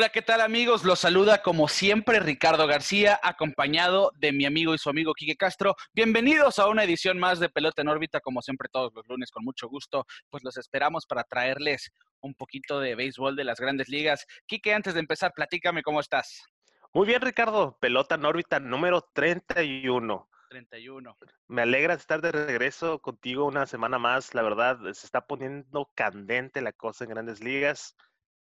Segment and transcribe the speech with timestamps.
[0.00, 0.82] Hola, ¿qué tal amigos?
[0.82, 5.76] Los saluda como siempre Ricardo García, acompañado de mi amigo y su amigo Quique Castro.
[5.92, 9.44] Bienvenidos a una edición más de Pelota en órbita, como siempre todos los lunes, con
[9.44, 10.06] mucho gusto.
[10.30, 11.90] Pues los esperamos para traerles
[12.22, 14.24] un poquito de béisbol de las grandes ligas.
[14.46, 16.46] Quique, antes de empezar, platícame cómo estás.
[16.94, 17.76] Muy bien, Ricardo.
[17.78, 20.30] Pelota en órbita número 31.
[20.48, 21.18] 31.
[21.48, 24.32] Me alegra estar de regreso contigo una semana más.
[24.32, 27.96] La verdad, se está poniendo candente la cosa en grandes ligas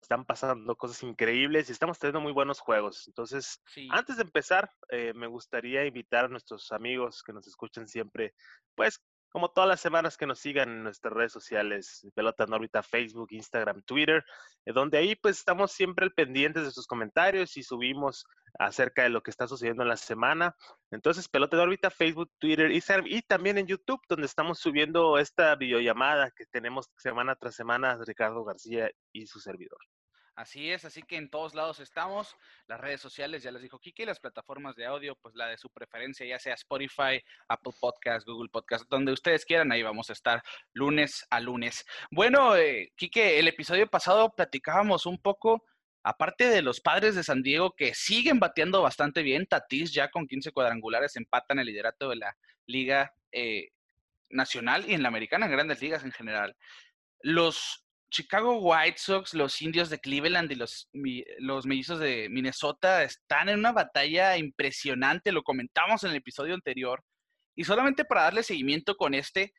[0.02, 3.06] están pasando cosas increíbles y estamos teniendo muy buenos juegos.
[3.06, 8.34] Entonces, antes de empezar, eh, me gustaría invitar a nuestros amigos que nos escuchan siempre,
[8.74, 9.00] pues
[9.32, 13.28] como todas las semanas que nos sigan en nuestras redes sociales, Pelota en órbita, Facebook,
[13.30, 14.24] Instagram, Twitter,
[14.66, 18.26] eh, donde ahí pues estamos siempre pendientes de sus comentarios y subimos
[18.58, 20.54] acerca de lo que está sucediendo en la semana.
[20.90, 26.30] Entonces, Pelota en órbita, Facebook, Twitter, y también en YouTube, donde estamos subiendo esta videollamada
[26.30, 29.78] que tenemos semana tras semana Ricardo García y su servidor.
[30.34, 32.36] Así es, así que en todos lados estamos.
[32.66, 35.68] Las redes sociales, ya les dijo Kiki, las plataformas de audio, pues la de su
[35.68, 40.42] preferencia, ya sea Spotify, Apple Podcast, Google Podcast, donde ustedes quieran, ahí vamos a estar
[40.72, 41.84] lunes a lunes.
[42.10, 45.66] Bueno, eh, Kike, el episodio pasado platicábamos un poco,
[46.02, 50.26] aparte de los padres de San Diego que siguen bateando bastante bien, Tatis ya con
[50.26, 53.68] 15 cuadrangulares empatan el liderato de la liga eh,
[54.30, 56.56] nacional y en la americana, en grandes ligas en general.
[57.20, 60.88] Los Chicago White Sox, los indios de Cleveland y los,
[61.38, 67.02] los mellizos de Minnesota están en una batalla impresionante, lo comentamos en el episodio anterior.
[67.56, 69.54] Y solamente para darle seguimiento con este,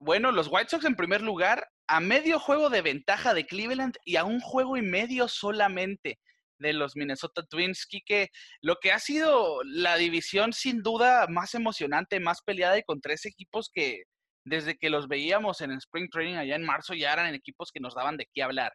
[0.00, 4.14] bueno, los White Sox en primer lugar, a medio juego de ventaja de Cleveland y
[4.16, 6.20] a un juego y medio solamente
[6.58, 8.28] de los Minnesota Twins, que
[8.60, 13.26] lo que ha sido la división sin duda más emocionante, más peleada y con tres
[13.26, 14.04] equipos que
[14.48, 17.80] desde que los veíamos en el Spring Training allá en marzo, ya eran equipos que
[17.80, 18.72] nos daban de qué hablar.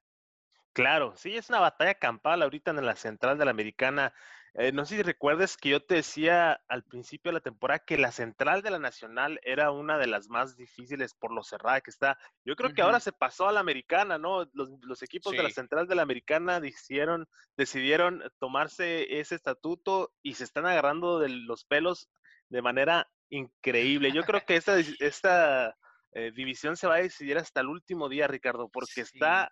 [0.74, 4.12] Claro, sí, es una batalla campal ahorita en la central de la americana.
[4.56, 7.98] Eh, no sé si recuerdes que yo te decía al principio de la temporada que
[7.98, 11.92] la central de la nacional era una de las más difíciles por lo cerrada que
[11.92, 12.18] está.
[12.44, 14.48] Yo creo que ahora se pasó a la americana, ¿no?
[14.54, 20.44] Los, equipos de la central de la americana decidieron, decidieron tomarse ese estatuto y se
[20.44, 22.10] están agarrando de los pelos
[22.50, 24.12] de manera increíble.
[24.12, 25.76] Yo creo que esta, esta
[26.14, 29.52] eh, división se va a decidir hasta el último día, Ricardo, porque está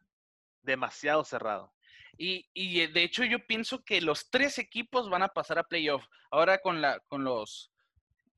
[0.61, 1.73] demasiado cerrado.
[2.17, 5.63] Y, y, eh, de hecho yo pienso que los tres equipos van a pasar a
[5.63, 6.05] playoff.
[6.29, 7.71] Ahora con la, con los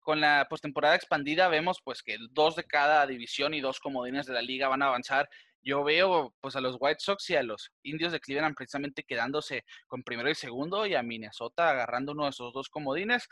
[0.04, 4.34] con la postemporada expandida vemos pues que dos de cada división y dos comodines de
[4.34, 5.30] la liga van a avanzar.
[5.62, 9.64] Yo veo pues a los White Sox y a los Indios de Cleveland precisamente quedándose
[9.88, 13.30] con primero y segundo y a Minnesota agarrando uno de esos dos comodines.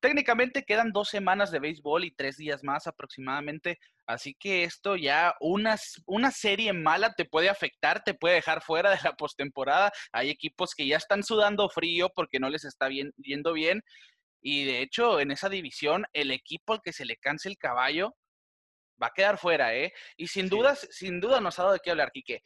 [0.00, 5.34] Técnicamente quedan dos semanas de béisbol y tres días más aproximadamente, así que esto ya
[5.40, 9.92] una, una serie mala te puede afectar, te puede dejar fuera de la postemporada.
[10.12, 13.82] Hay equipos que ya están sudando frío porque no les está bien, yendo bien
[14.42, 18.16] y de hecho en esa división el equipo al que se le canse el caballo
[19.02, 19.92] va a quedar fuera, ¿eh?
[20.16, 22.42] Y sin dudas, sin duda nos ha dado de qué hablar, Quique.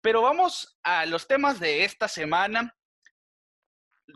[0.00, 2.74] Pero vamos a los temas de esta semana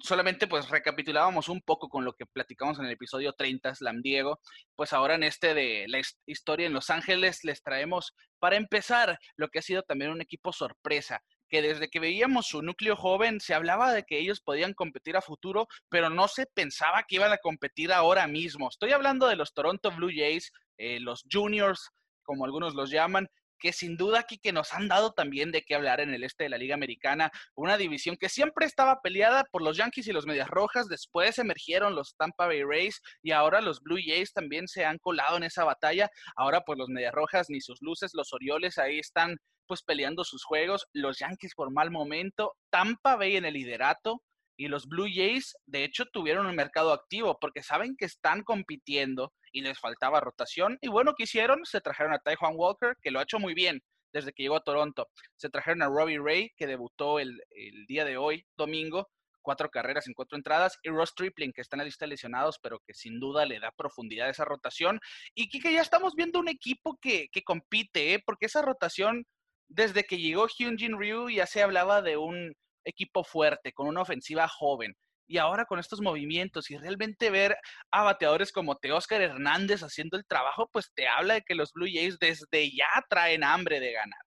[0.01, 4.41] solamente pues recapitulábamos un poco con lo que platicamos en el episodio 30, Slam Diego,
[4.75, 9.49] pues ahora en este de la historia en Los Ángeles les traemos para empezar lo
[9.49, 13.55] que ha sido también un equipo sorpresa, que desde que veíamos su núcleo joven se
[13.55, 17.39] hablaba de que ellos podían competir a futuro, pero no se pensaba que iban a
[17.39, 18.69] competir ahora mismo.
[18.69, 21.91] Estoy hablando de los Toronto Blue Jays, eh, los juniors,
[22.23, 23.29] como algunos los llaman,
[23.63, 26.45] que sin duda aquí que nos han dado también de qué hablar en el este
[26.45, 30.27] de la Liga Americana, una división que siempre estaba peleada por los Yankees y los
[30.27, 34.85] Medias Rojas, después emergieron los Tampa Bay Rays y ahora los Blue Jays también se
[34.85, 38.79] han colado en esa batalla, ahora pues los Medias Rojas ni sus luces, los Orioles
[38.79, 39.37] ahí están
[39.69, 44.23] pues peleando sus juegos, los Yankees por mal momento, Tampa Bay en el liderato,
[44.57, 49.33] y los Blue Jays, de hecho, tuvieron un mercado activo porque saben que están compitiendo
[49.53, 50.79] y les faltaba rotación.
[50.81, 51.65] Y bueno, ¿qué hicieron?
[51.65, 53.83] Se trajeron a Juan Walker, que lo ha hecho muy bien
[54.13, 55.09] desde que llegó a Toronto.
[55.37, 57.41] Se trajeron a Robbie Ray, que debutó el,
[57.89, 59.09] día de hoy, domingo,
[59.41, 62.59] cuatro carreras en cuatro entradas, y Ross Tripling, que está en la lista de lesionados,
[62.63, 65.01] pero que sin duda le da profundidad a esa rotación.
[65.35, 68.23] Y que ya estamos viendo un equipo que, que compite, ¿eh?
[68.25, 69.27] porque esa rotación,
[69.69, 72.55] desde que llegó Hyunjin Ryu, ya se hablaba de un
[72.85, 74.95] equipo fuerte, con una ofensiva joven.
[75.27, 77.57] Y ahora con estos movimientos y realmente ver
[77.91, 81.89] a bateadores como Teóscar Hernández haciendo el trabajo, pues te habla de que los Blue
[81.91, 84.21] Jays desde ya traen hambre de ganar.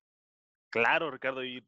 [0.72, 1.64] Claro, Ricardo, y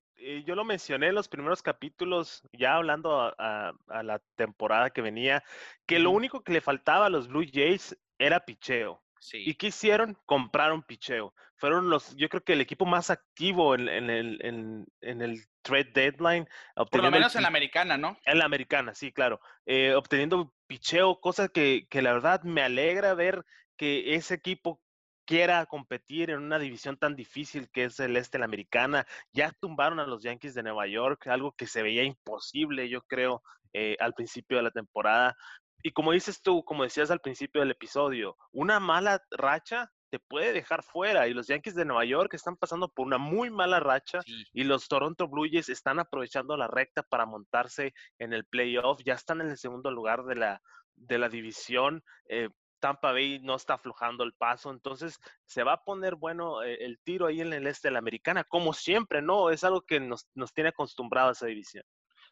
[0.45, 3.73] yo lo mencioné en los primeros capítulos, ya hablando a,
[4.03, 5.43] la temporada que venía,
[5.85, 9.01] que lo único que le faltaba a los Blue Jays era picheo.
[9.33, 10.17] ¿Y qué hicieron?
[10.25, 11.33] Compraron picheo.
[11.55, 16.47] Fueron los, yo creo que el equipo más activo en, el, en, el trade deadline.
[16.75, 18.17] Por lo menos en la americana, ¿no?
[18.25, 19.39] En la americana, sí, claro.
[19.65, 23.43] Eh, obteniendo picheo, cosa que, que la verdad me alegra ver
[23.75, 24.81] que ese equipo
[25.27, 29.05] quiera competir en una división tan difícil que es el este la americana.
[29.33, 33.43] Ya tumbaron a los Yankees de Nueva York, algo que se veía imposible, yo creo,
[33.73, 35.35] eh, al principio de la temporada.
[35.83, 40.53] Y como dices tú, como decías al principio del episodio, una mala racha te puede
[40.53, 44.19] dejar fuera y los Yankees de Nueva York están pasando por una muy mala racha
[44.25, 49.13] y los Toronto Blue Jays están aprovechando la recta para montarse en el playoff, ya
[49.13, 50.61] están en el segundo lugar de la,
[50.95, 52.03] de la división.
[52.29, 52.49] Eh,
[52.79, 56.99] Tampa Bay no está aflojando el paso, entonces se va a poner bueno eh, el
[57.03, 59.49] tiro ahí en el este de la americana, como siempre, ¿no?
[59.49, 61.83] Es algo que nos, nos tiene acostumbrado a esa división.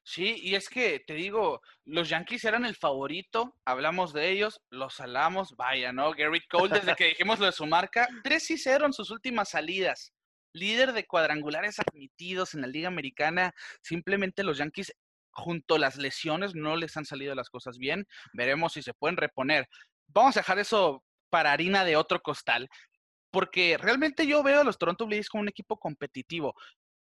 [0.07, 4.93] Sí, y es que te digo, los Yankees eran el favorito, hablamos de ellos, los
[4.93, 6.11] salamos, vaya, ¿no?
[6.11, 9.49] Garrett Cole, desde que dijimos lo de su marca, 3 y 0 en sus últimas
[9.49, 10.13] salidas.
[10.53, 14.93] Líder de cuadrangulares admitidos en la Liga Americana, simplemente los Yankees
[15.31, 18.05] junto a las lesiones no les han salido las cosas bien.
[18.33, 19.67] Veremos si se pueden reponer.
[20.07, 22.69] Vamos a dejar eso para harina de otro costal,
[23.31, 26.53] porque realmente yo veo a los Toronto Blue Jays como un equipo competitivo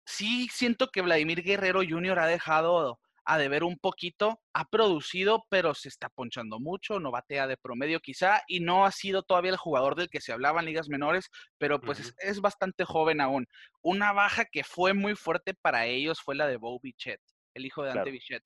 [0.04, 2.18] sí siento que Vladimir Guerrero Jr.
[2.18, 7.46] ha dejado a deber un poquito, ha producido, pero se está ponchando mucho, no batea
[7.46, 10.66] de promedio quizá, y no ha sido todavía el jugador del que se hablaba en
[10.66, 13.46] ligas menores, pero pues es, bastante joven aún.
[13.80, 17.22] Una baja que fue muy fuerte para ellos fue la de Bo Bichette,
[17.54, 18.44] el hijo de Ante Bichette.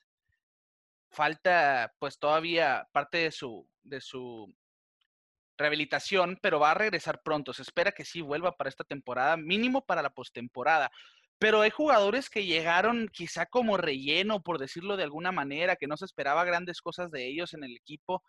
[1.11, 4.55] Falta pues todavía parte de su, de su
[5.57, 7.53] rehabilitación, pero va a regresar pronto.
[7.53, 10.91] Se espera que sí vuelva para esta temporada, mínimo para la postemporada.
[11.39, 15.97] Pero hay jugadores que llegaron quizá como relleno, por decirlo de alguna manera, que no
[15.97, 18.23] se esperaba grandes cosas de ellos en el equipo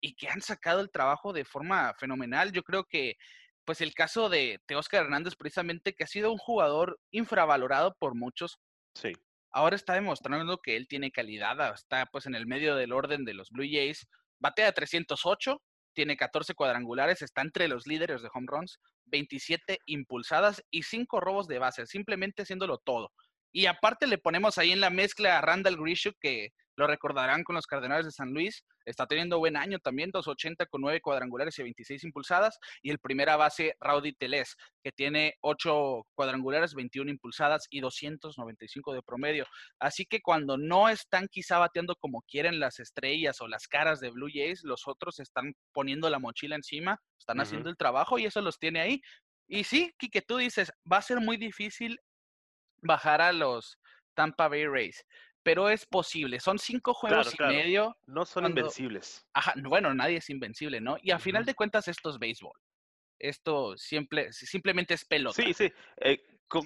[0.00, 2.52] y que han sacado el trabajo de forma fenomenal.
[2.52, 3.16] Yo creo que,
[3.64, 8.58] pues el caso de Teóscar Hernández, precisamente, que ha sido un jugador infravalorado por muchos.
[8.94, 9.12] Sí.
[9.50, 13.34] Ahora está demostrando que él tiene calidad, está pues en el medio del orden de
[13.34, 14.06] los Blue Jays,
[14.38, 15.60] batea 308,
[15.96, 21.48] tiene 14 cuadrangulares, está entre los líderes de home runs, 27 impulsadas y 5 robos
[21.48, 23.12] de base, simplemente haciéndolo todo.
[23.52, 27.54] Y aparte le ponemos ahí en la mezcla a Randall Grishuk, que lo recordarán con
[27.56, 28.62] los Cardenales de San Luis.
[28.84, 32.58] Está teniendo buen año también, 280 con 9 cuadrangulares y 26 impulsadas.
[32.82, 39.02] Y el primera base, Rowdy Teles, que tiene 8 cuadrangulares, 21 impulsadas y 295 de
[39.02, 39.46] promedio.
[39.80, 44.10] Así que cuando no están quizá bateando como quieren las estrellas o las caras de
[44.10, 48.42] Blue Jays, los otros están poniendo la mochila encima, están haciendo el trabajo y eso
[48.42, 49.00] los tiene ahí.
[49.48, 51.98] Y sí, que tú dices, va a ser muy difícil
[52.86, 53.78] bajar a los
[54.14, 55.04] Tampa Bay Rays.
[55.42, 57.96] Pero es posible, son cinco juegos y medio.
[58.06, 59.24] No son invencibles.
[59.32, 60.96] Ajá, bueno, nadie es invencible, ¿no?
[61.00, 62.58] Y a final de cuentas esto es béisbol.
[63.18, 65.40] Esto simple, simplemente es pelota.
[65.40, 65.72] Sí, sí.
[65.98, 66.20] Eh,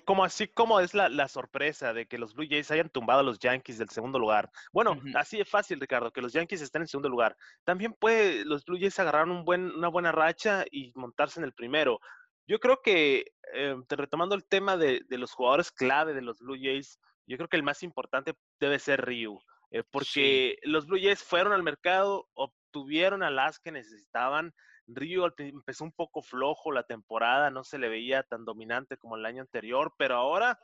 [0.05, 3.39] como así como es la, sorpresa de que los Blue Jays hayan tumbado a los
[3.39, 4.51] Yankees del segundo lugar.
[4.73, 7.37] Bueno, así es fácil, Ricardo, que los Yankees estén en segundo lugar.
[7.65, 11.53] También puede los Blue Jays agarrar un buen, una buena racha y montarse en el
[11.53, 12.01] primero.
[12.50, 16.99] Yo creo que, eh, retomando el tema de, los jugadores clave de los Blue Jays,
[17.25, 19.38] yo creo que el más importante debe ser Ryu,
[19.70, 24.52] eh, porque los Blue Jays fueron al mercado, obtuvieron a las que necesitaban.
[24.88, 29.26] Ryu empezó un poco flojo la temporada, no se le veía tan dominante como el
[29.26, 30.59] año anterior, pero ahora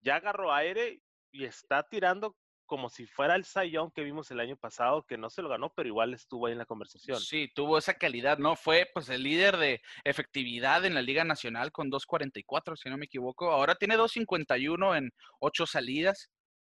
[0.00, 2.36] ya agarró aire y está tirando
[2.72, 5.74] como si fuera el Sayón que vimos el año pasado, que no se lo ganó,
[5.74, 7.20] pero igual estuvo ahí en la conversación.
[7.20, 8.56] Sí, tuvo esa calidad, ¿no?
[8.56, 13.04] Fue pues el líder de efectividad en la Liga Nacional con 2.44, si no me
[13.04, 13.50] equivoco.
[13.50, 15.10] Ahora tiene 2.51 en
[15.40, 16.30] 8 salidas.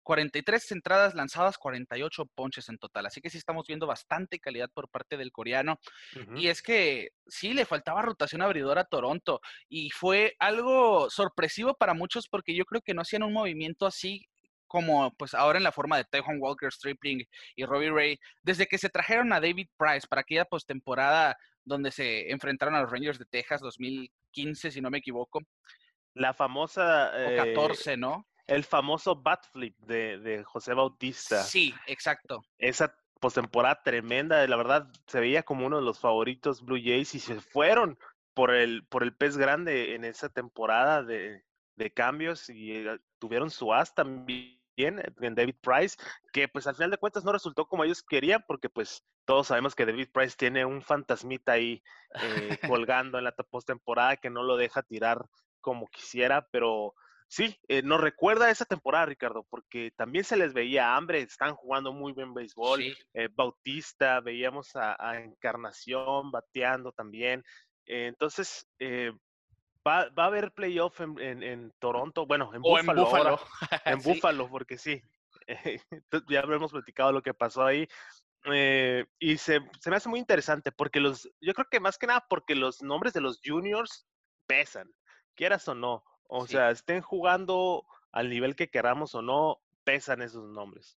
[0.04, 3.06] 43 entradas lanzadas, 48 ponches en total.
[3.06, 5.80] Así que sí estamos viendo bastante calidad por parte del coreano.
[6.36, 9.40] Y es que sí, le faltaba rotación abridora a Toronto.
[9.70, 14.28] Y fue algo sorpresivo para muchos porque yo creo que no hacían un movimiento así
[14.68, 18.78] como pues ahora en la forma de Taiwan Walker, Stripling y Robbie Ray, desde que
[18.78, 23.26] se trajeron a David Price para aquella postemporada donde se enfrentaron a los Rangers de
[23.26, 25.42] Texas 2015, si no me equivoco.
[26.14, 27.12] La famosa...
[27.12, 28.28] o 14, eh, ¿no?
[28.48, 31.42] El famoso bat flip de, de José Bautista.
[31.42, 32.46] Sí, exacto.
[32.60, 37.20] Esa postemporada tremenda, la verdad se veía como uno de los favoritos Blue Jays y
[37.20, 37.98] se fueron
[38.36, 41.44] por el, por el pez grande en esa temporada de,
[41.76, 45.98] de cambios y eh, tuvieron su as también en David Price,
[46.34, 49.74] que pues al final de cuentas no resultó como ellos querían, porque pues todos sabemos
[49.74, 51.82] que David Price tiene un fantasmita ahí
[52.22, 55.26] eh, colgando en la postemporada que no lo deja tirar
[55.62, 56.94] como quisiera, pero
[57.28, 61.56] sí, eh, nos recuerda a esa temporada, Ricardo, porque también se les veía hambre, están
[61.56, 62.84] jugando muy bien béisbol.
[63.14, 67.44] Eh, Bautista, veíamos a, Encarnación bateando también.
[67.86, 68.68] Eh, entonces,
[69.86, 73.40] va, va, a haber playoff en, Toronto, bueno, en Buffalo.
[73.86, 75.02] En Buffalo, porque sí.
[76.30, 77.88] ya habremos platicado lo que pasó ahí.
[79.20, 82.26] y se, se, me hace muy interesante porque los, yo creo que más que nada
[82.30, 84.08] porque los nombres de los juniors
[84.48, 84.92] pesan,
[85.36, 86.04] quieras o no.
[86.28, 90.98] O sea, estén jugando al nivel que queramos o no, pesan esos nombres.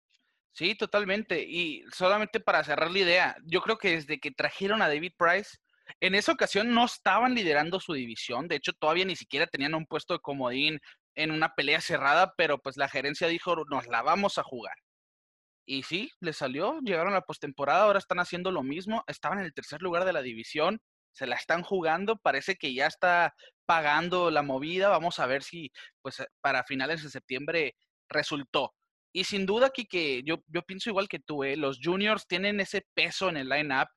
[0.53, 1.43] Sí, totalmente.
[1.43, 5.57] Y solamente para cerrar la idea, yo creo que desde que trajeron a David Price,
[5.99, 8.47] en esa ocasión no estaban liderando su división.
[8.47, 10.79] De hecho, todavía ni siquiera tenían un puesto de comodín
[11.15, 14.75] en una pelea cerrada, pero pues la gerencia dijo, nos la vamos a jugar.
[15.65, 19.45] Y sí, les salió, llegaron a la postemporada, ahora están haciendo lo mismo, estaban en
[19.45, 20.79] el tercer lugar de la división,
[21.11, 23.33] se la están jugando, parece que ya está
[23.65, 27.75] pagando la movida, vamos a ver si pues para finales de septiembre
[28.07, 28.73] resultó.
[29.13, 31.57] Y sin duda aquí que yo, yo pienso igual que tú, ¿eh?
[31.57, 33.87] los juniors tienen ese peso en el line-up,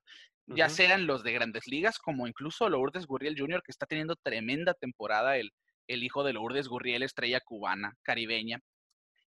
[0.55, 4.73] ya sean los de grandes ligas como incluso Lourdes Gurriel Jr., que está teniendo tremenda
[4.73, 5.51] temporada, el,
[5.87, 8.59] el hijo de Lourdes Gurriel, estrella cubana, caribeña.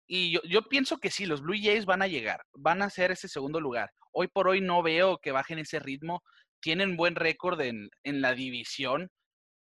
[0.07, 3.12] Y yo, yo, pienso que sí, los Blue Jays van a llegar, van a ser
[3.12, 3.91] ese segundo lugar.
[4.12, 6.23] Hoy por hoy no veo que bajen ese ritmo
[6.61, 9.11] tienen buen récord en, la división.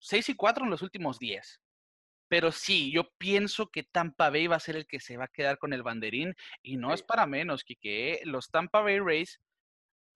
[0.00, 1.60] 6 y 4 en los últimos 10.
[2.28, 5.32] Pero sí, yo pienso que Tampa Bay va a ser el que se va a
[5.32, 6.34] quedar con el banderín.
[6.62, 9.40] Y no es para menos, que Los Tampa Bay Rays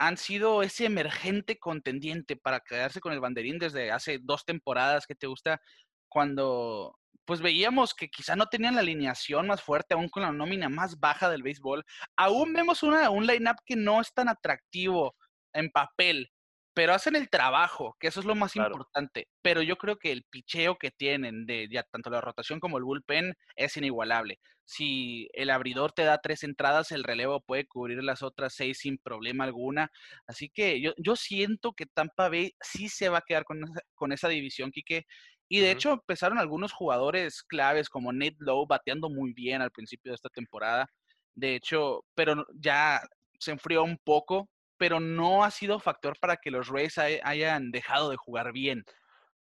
[0.01, 5.15] han sido ese emergente contendiente para quedarse con el banderín desde hace dos temporadas que
[5.15, 5.61] te gusta,
[6.09, 10.71] cuando pues veíamos que quizá no tenían la alineación más fuerte, aún con la nómina
[10.71, 11.85] más baja del béisbol.
[12.17, 15.15] Aún vemos una, un line-up que no es tan atractivo
[15.53, 16.31] en papel,
[16.73, 19.29] pero hacen el trabajo, que eso es lo más importante.
[19.43, 22.85] Pero yo creo que el picheo que tienen de ya tanto la rotación como el
[22.85, 24.41] bullpen es inigualable.
[24.71, 28.99] Si el abridor te da tres entradas, el relevo puede cubrir las otras seis sin
[28.99, 29.91] problema alguna.
[30.27, 33.81] Así que yo, yo siento que Tampa Bay sí se va a quedar con esa,
[33.95, 35.07] con esa división, Quique.
[35.49, 40.13] Y de hecho empezaron algunos jugadores claves como Nate Lowe bateando muy bien al principio
[40.13, 40.87] de esta temporada.
[41.35, 43.01] De hecho, pero ya
[43.41, 44.49] se enfrió un poco
[44.81, 48.83] pero no ha sido factor para que los Rays hayan dejado de jugar bien.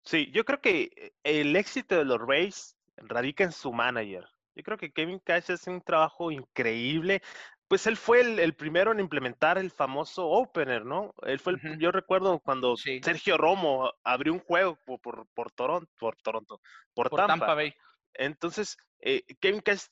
[0.04, 4.26] Sí, yo creo que eh, el éxito de los Rays radica en su manager.
[4.54, 7.22] Yo creo que Kevin Cash hace un trabajo increíble.
[7.68, 11.14] Pues él fue el, primero en implementar el famoso opener, ¿no?
[11.22, 16.16] Él fue el, yo recuerdo cuando Sergio Romo abrió un juego por, por, Toronto, por
[16.16, 16.60] Toronto,
[16.92, 17.54] por, Tampa.
[17.54, 17.74] Bay.
[18.14, 19.86] Entonces, eh, Kevin Cash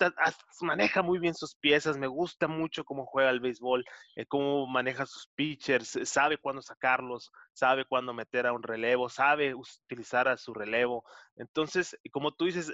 [0.61, 3.85] maneja muy bien sus piezas, me gusta mucho cómo juega el béisbol,
[4.15, 9.09] eh, cómo maneja sus pitchers, eh, sabe cuándo sacarlos, sabe cuándo meter a un relevo,
[9.09, 11.05] sabe utilizar a su relevo.
[11.35, 12.73] Entonces, como tú dices,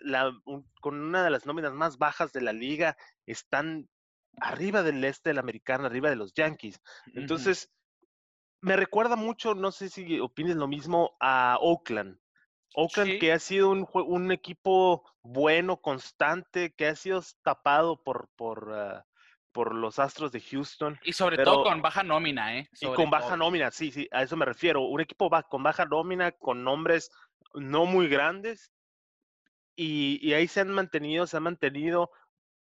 [0.82, 3.88] con una de las nóminas más bajas de la liga, están
[4.38, 6.82] arriba del este de la americana, arriba de los Yankees.
[7.14, 7.72] Entonces,
[8.60, 12.18] me recuerda mucho, no sé si opines lo mismo, a Oakland.
[12.74, 18.72] Oakland, que ha sido un, un, equipo bueno, constante, que ha sido tapado por, por,
[18.74, 19.06] ah,
[19.52, 20.98] por los Astros de Houston.
[21.02, 22.68] Y sobre todo con baja nómina, ¿eh?
[22.80, 24.82] y con baja nómina, sí, sí, a eso me refiero.
[24.82, 27.10] Un equipo con baja nómina, con nombres
[27.54, 28.70] no muy grandes.
[29.74, 32.10] Y, y ahí se han mantenido, se han mantenido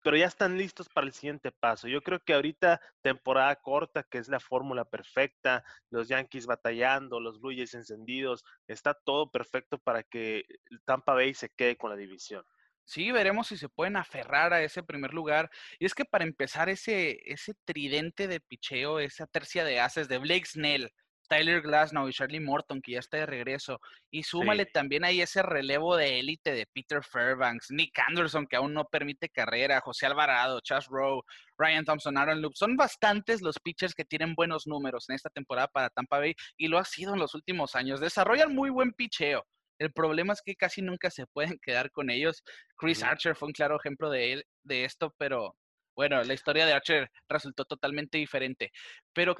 [0.06, 1.88] pero ya están listos para el siguiente paso.
[1.88, 7.40] Yo creo que ahorita temporada corta, que es la fórmula perfecta, los Yankees batallando, los
[7.40, 10.44] Blue Jays encendidos, está todo perfecto para que
[10.84, 12.44] Tampa Bay se quede con la división.
[12.84, 15.50] Sí, veremos si se pueden aferrar a ese primer lugar.
[15.80, 20.18] Y es que para empezar, ese, ese tridente de picheo, esa tercia de haces de
[20.18, 20.92] Blake Snell,
[21.28, 23.80] Tyler Glasnow y Charlie Morton, que ya está de regreso.
[24.10, 28.74] Y súmale también ahí ese relevo de élite de Peter Fairbanks, Nick Anderson, que aún
[28.74, 31.22] no permite carrera, José Alvarado, Chas Rowe,
[31.58, 32.54] Ryan Thompson, Aaron Loop.
[32.54, 36.68] Son bastantes los pitchers que tienen buenos números en esta temporada para Tampa Bay y
[36.68, 38.00] lo ha sido en los últimos años.
[38.00, 39.44] Desarrollan muy buen picheo.
[39.78, 42.42] El problema es que casi nunca se pueden quedar con ellos.
[42.76, 45.54] Chris Archer fue un claro ejemplo de, él, de esto, pero
[45.94, 48.70] bueno, la historia de Archer resultó totalmente diferente.
[49.12, 49.34] Pero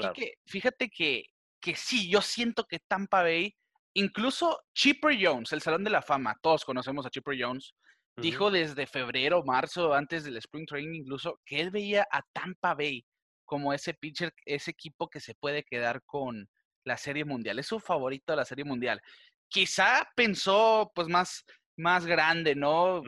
[0.47, 1.25] fíjate que
[1.67, 3.53] que sí, yo siento que Tampa Bay,
[3.93, 7.75] incluso Chipper Jones, el Salón de la Fama, todos conocemos a Chipper Jones,
[8.17, 13.05] dijo desde febrero, marzo, antes del Spring Training incluso, que él veía a Tampa Bay
[13.45, 16.49] como ese pitcher, ese equipo que se puede quedar con
[16.85, 17.59] la Serie Mundial.
[17.59, 19.03] Es su favorito de la Serie Mundial.
[19.49, 21.45] Quizá pensó pues más,
[21.77, 23.03] más grande, ¿no?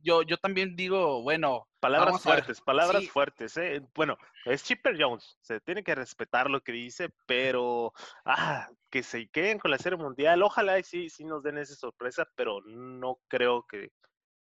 [0.00, 1.66] Yo, yo también digo, bueno.
[1.80, 3.56] Palabras fuertes, palabras fuertes.
[3.56, 3.80] ¿eh?
[3.94, 7.92] Bueno, es Chipper Jones, se tiene que respetar lo que dice, pero
[8.24, 10.42] ah, que se queden con la Serie Mundial.
[10.42, 13.92] Ojalá y sí, sí nos den esa sorpresa, pero no creo que,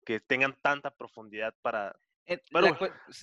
[0.04, 1.96] que tengan tanta profundidad para...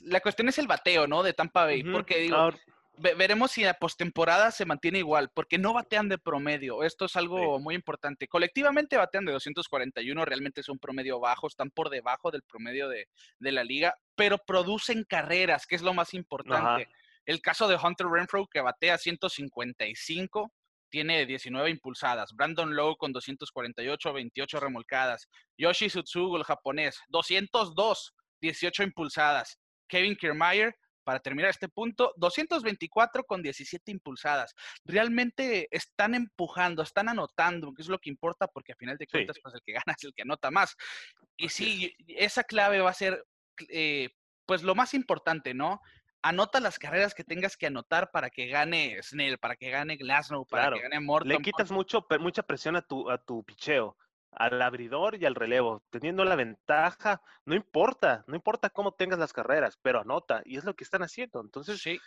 [0.02, 1.24] La, cuestión es el bateo, ¿no?
[1.24, 2.52] De Tampa Bay, porque digo,
[3.00, 6.84] veremos si la postemporada se mantiene igual, porque no batean de promedio.
[6.84, 8.28] Esto es algo muy importante.
[8.28, 13.08] Colectivamente batean de 241, realmente es un promedio bajo, están por debajo del promedio de,
[13.40, 16.88] la liga, pero producen carreras, que es lo más importante.
[17.26, 20.52] El caso de Hunter Renfro, que batea 155,
[20.90, 22.34] tiene 19 impulsadas.
[22.34, 25.28] Brandon Lowe con 248, 28 remolcadas.
[25.58, 29.60] Yoshi Sutsugo, el japonés, 202, 18 impulsadas.
[29.88, 30.76] Kevin Kiermaier,
[31.10, 34.54] para terminar este punto, 224 con 17 impulsadas.
[34.86, 39.38] Realmente están empujando, están anotando, que es lo que importa, porque al final de cuentas,
[39.42, 40.76] pues el que gana es el que anota más.
[41.36, 43.26] Y sí, esa clave va a ser,
[43.70, 44.10] eh,
[44.46, 45.82] pues lo más importante, ¿no?
[46.22, 50.46] Anota las carreras que tengas que anotar para que gane Snell, para que gane Glasnow,
[50.46, 51.30] para que gane Morton.
[51.30, 53.98] Le quitas mucho, mucha presión a tu, a tu picheo
[54.32, 59.34] al abridor y al relevo, teniendo la ventaja, no importa, no importa cómo tengas las
[59.34, 61.42] carreras, pero anota, y es lo que están haciendo.
[61.42, 62.00] Entonces, sí.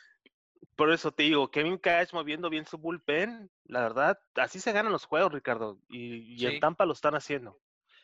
[0.76, 4.92] por eso te digo, Kevin Cash moviendo bien su bullpen, la verdad, así se ganan
[4.92, 7.58] los juegos, Ricardo, y, en Tampa lo están haciendo.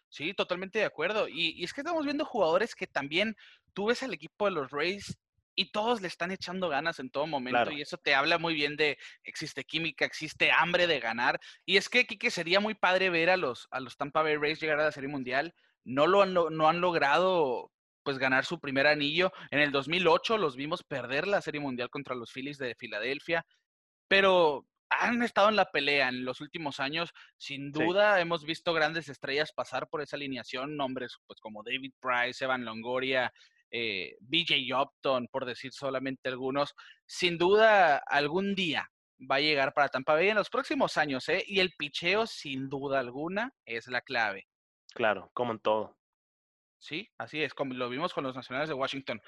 [0.09, 1.29] Sí, totalmente de acuerdo.
[1.29, 3.37] Y, y, es que estamos viendo jugadores que también
[3.75, 5.19] tú ves al equipo de los Rays
[5.59, 8.77] y todos le están echando ganas en todo momento y eso te habla muy bien
[8.77, 13.29] de existe química, existe hambre de ganar y es que que sería muy padre ver
[13.29, 16.33] a los a los Tampa Bay Rays llegar a la Serie Mundial, no lo han,
[16.33, 17.73] no han logrado
[18.05, 19.33] pues ganar su primer anillo.
[19.51, 23.45] En el 2008 los vimos perder la Serie Mundial contra los Phillies de Filadelfia,
[24.07, 27.13] pero han estado en la pelea en los últimos años.
[27.37, 32.45] Sin duda hemos visto grandes estrellas pasar por esa alineación, nombres pues como David Price,
[32.45, 33.33] Evan Longoria,
[33.71, 36.75] eh, BJ Upton, por decir solamente algunos,
[37.07, 38.89] sin duda algún día
[39.31, 41.45] va a llegar para Tampa Bay en los próximos años, ¿eh?
[41.47, 44.47] Y el picheo, sin duda alguna, es la clave.
[44.95, 45.97] Claro, como en todo.
[46.81, 49.21] Sí, así es, como lo vimos con los Nacionales de Washington.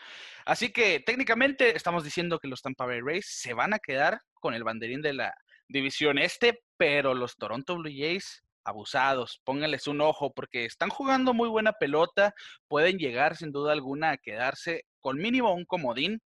[0.45, 4.55] Así que técnicamente estamos diciendo que los Tampa Bay Rays se van a quedar con
[4.55, 5.35] el banderín de la
[5.69, 11.49] división este, pero los Toronto Blue Jays abusados, pónganles un ojo porque están jugando muy
[11.49, 12.35] buena pelota,
[12.69, 16.21] pueden llegar sin duda alguna a quedarse con mínimo un comodín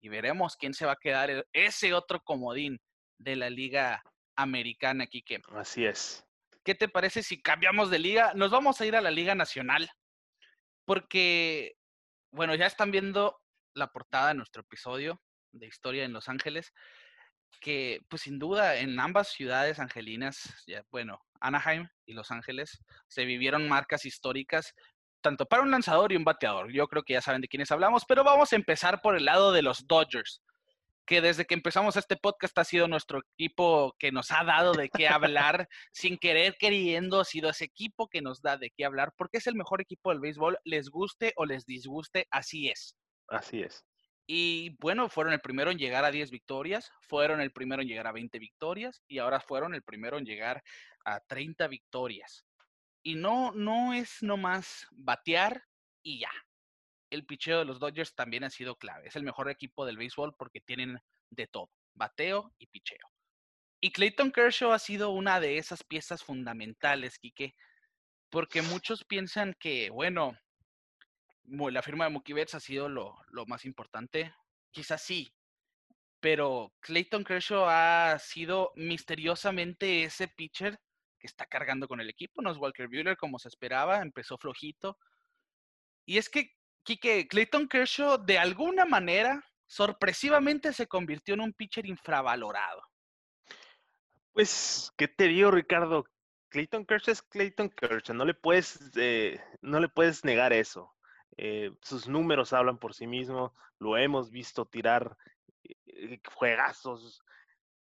[0.00, 2.80] y veremos quién se va a quedar e, ese otro comodín
[3.18, 4.02] de la liga
[4.36, 5.42] americana, Kike.
[5.54, 6.24] Así es.
[6.64, 8.32] ¿Qué te parece si cambiamos de liga?
[8.34, 9.90] Nos vamos a ir a la liga nacional
[10.84, 11.76] porque,
[12.32, 13.40] bueno, ya están viendo
[13.74, 15.20] la portada de nuestro episodio
[15.52, 16.72] de Historia en Los Ángeles
[17.60, 20.54] que pues sin duda en ambas ciudades angelinas,
[20.90, 24.74] bueno, Anaheim y Los Ángeles, se vivieron marcas históricas
[25.20, 26.72] tanto para un lanzador y un bateador.
[26.72, 29.52] Yo creo que ya saben de quiénes hablamos, pero vamos a empezar por el lado
[29.52, 30.42] de los Dodgers,
[31.06, 34.88] que desde que empezamos este podcast ha sido nuestro equipo que nos ha dado de
[34.88, 39.12] qué hablar, sin querer queriendo, ha sido ese equipo que nos da de qué hablar,
[39.16, 42.96] porque es el mejor equipo del béisbol, les guste o les disguste, así es.
[43.28, 43.84] Así es.
[44.26, 48.06] Y bueno, fueron el primero en llegar a 10 victorias, fueron el primero en llegar
[48.06, 50.62] a 20 victorias y ahora fueron el primero en llegar
[51.04, 52.44] a 30 victorias.
[53.02, 55.64] Y no, no es nomás batear
[56.02, 56.30] y ya.
[57.10, 59.08] El picheo de los Dodgers también ha sido clave.
[59.08, 60.98] Es el mejor equipo del béisbol porque tienen
[61.30, 63.10] de todo, bateo y picheo.
[63.80, 67.54] Y Clayton Kershaw ha sido una de esas piezas fundamentales, Quique,
[68.28, 70.38] porque muchos piensan que, bueno,
[71.44, 74.34] la firma de Mookie Betts ha sido lo, más importante.
[74.70, 75.32] Quizás sí,
[76.20, 80.78] pero Clayton Kershaw ha sido misteriosamente ese pitcher
[81.18, 82.42] que está cargando con el equipo.
[82.42, 84.98] No es Walker Buehler como se esperaba, empezó flojito.
[86.06, 91.86] Y es que, Kike, Clayton Kershaw de alguna manera, sorpresivamente se convirtió en un pitcher
[91.86, 92.82] infravalorado.
[94.32, 96.04] Pues, ¿qué te digo, Ricardo?
[96.50, 100.92] Clayton Kershaw es Clayton Kershaw, no le puedes, eh, no le puedes negar eso.
[101.36, 105.16] Eh, sus números hablan por sí mismos, lo hemos visto tirar
[105.86, 107.22] eh, juegazos.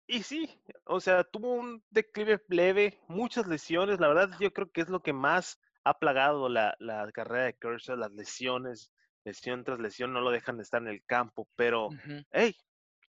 [0.07, 0.51] Y sí,
[0.85, 5.03] o sea, tuvo un declive leve, muchas lesiones, la verdad yo creo que es lo
[5.03, 6.77] que más ha plagado la,
[7.13, 8.93] carrera de Kershaw, las lesiones,
[9.25, 11.89] lesión tras lesión, no lo dejan de estar en el campo, pero,
[12.31, 12.57] hey,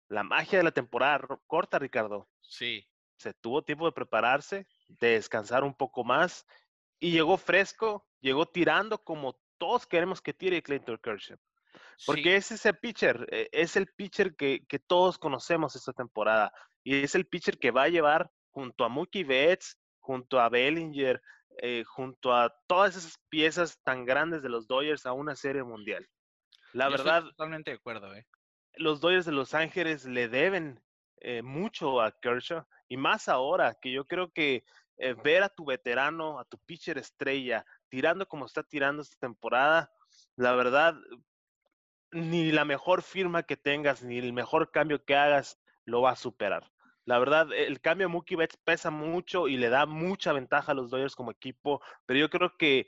[0.09, 2.27] la magia de la temporada corta, Ricardo.
[2.41, 2.85] Sí.
[3.15, 6.45] Se tuvo tiempo de prepararse, de descansar un poco más
[6.99, 11.37] y llegó fresco, llegó tirando como todos queremos que tire Clayton Kershaw.
[12.07, 16.51] Porque es ese pitcher, e, es el pitcher que, todos conocemos esta temporada.
[16.83, 21.21] Y es el pitcher que va a llevar junto a Mookie Betts, junto a Bellinger,
[21.59, 26.09] eh, junto a todas esas piezas tan grandes de los Dodgers a una serie mundial.
[26.73, 27.21] La verdad.
[27.21, 28.25] totalmente de acuerdo, ¿eh?
[28.77, 30.81] Los Dodgers de Los Ángeles le deben
[31.17, 32.65] eh, mucho a Kershaw.
[32.89, 34.63] Y más ahora, que yo creo que
[35.23, 39.91] ver a tu veterano, a tu pitcher estrella, tirando como está tirando esta temporada,
[40.35, 40.95] la verdad,
[42.11, 46.15] ni la mejor firma que tengas, ni el mejor cambio que hagas, lo va a
[46.15, 46.71] superar.
[47.05, 50.75] La verdad, el cambio de Mookie Betts pesa mucho y le da mucha ventaja a
[50.75, 52.87] los Dodgers como equipo, pero yo creo que,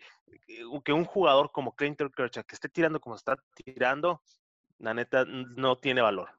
[0.85, 4.21] que un jugador como Clinton Kershaw, que esté tirando como está tirando,
[4.77, 6.29] la neta no tiene valor.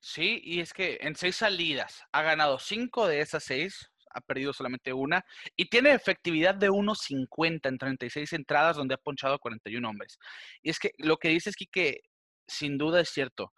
[0.00, 4.52] Sí, y es que en seis salidas ha ganado cinco de esas seis, ha perdido
[4.52, 5.24] solamente una,
[5.56, 10.18] y tiene efectividad de 1.50 en 36 entradas donde ha ponchado 41 hombres.
[10.62, 12.00] Y es que lo que dices, que
[12.46, 13.52] sin duda es cierto.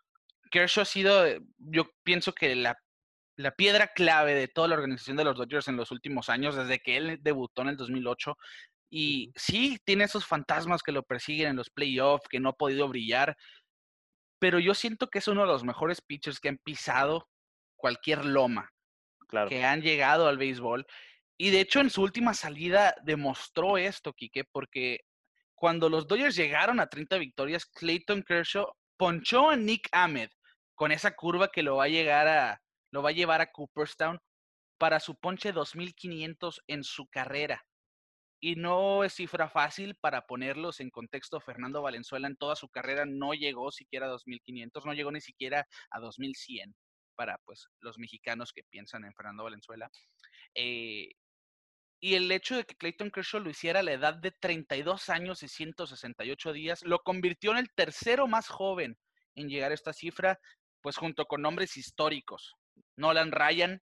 [0.51, 2.77] Kershaw ha sido, eh, yo pienso que la,
[3.37, 6.79] la piedra clave de toda la organización de los Dodgers en los últimos años, desde
[6.79, 8.37] que él debutó en el 2008.
[8.91, 12.89] Y sí, tiene esos fantasmas que lo persiguen en los playoffs, que no ha podido
[12.89, 13.37] brillar,
[14.45, 17.29] pero yo siento que es uno de los mejores pitchers que han pisado
[17.77, 18.71] cualquier loma,
[19.49, 20.87] que han llegado al béisbol.
[21.37, 25.01] Y de hecho, en su última salida demostró esto, Quique, porque
[25.55, 28.67] cuando los Dodgers llegaron a 30 victorias, Clayton Kershaw
[28.97, 30.31] ponchó a Nick Ahmed
[30.75, 34.21] con esa curva que lo va a llegar a lo va a llevar a Cooperstown
[34.79, 37.65] para su ponche 2500 en su carrera.
[38.41, 41.41] Y no es cifra fácil para ponerlos en contexto.
[41.41, 45.67] Fernando Valenzuela en toda su carrera no llegó siquiera a 2500, no llegó ni siquiera
[45.91, 46.75] a 2100
[47.15, 49.91] para pues los mexicanos que piensan en Fernando Valenzuela.
[50.55, 51.11] Eh,
[52.01, 55.43] y el hecho de que Clayton Kershaw lo hiciera a la edad de 32 años
[55.43, 58.99] y 168 días lo convirtió en el tercero más joven
[59.35, 60.39] en llegar a esta cifra,
[60.83, 62.57] pues junto con nombres históricos.
[62.97, 63.81] Nolan Ryan,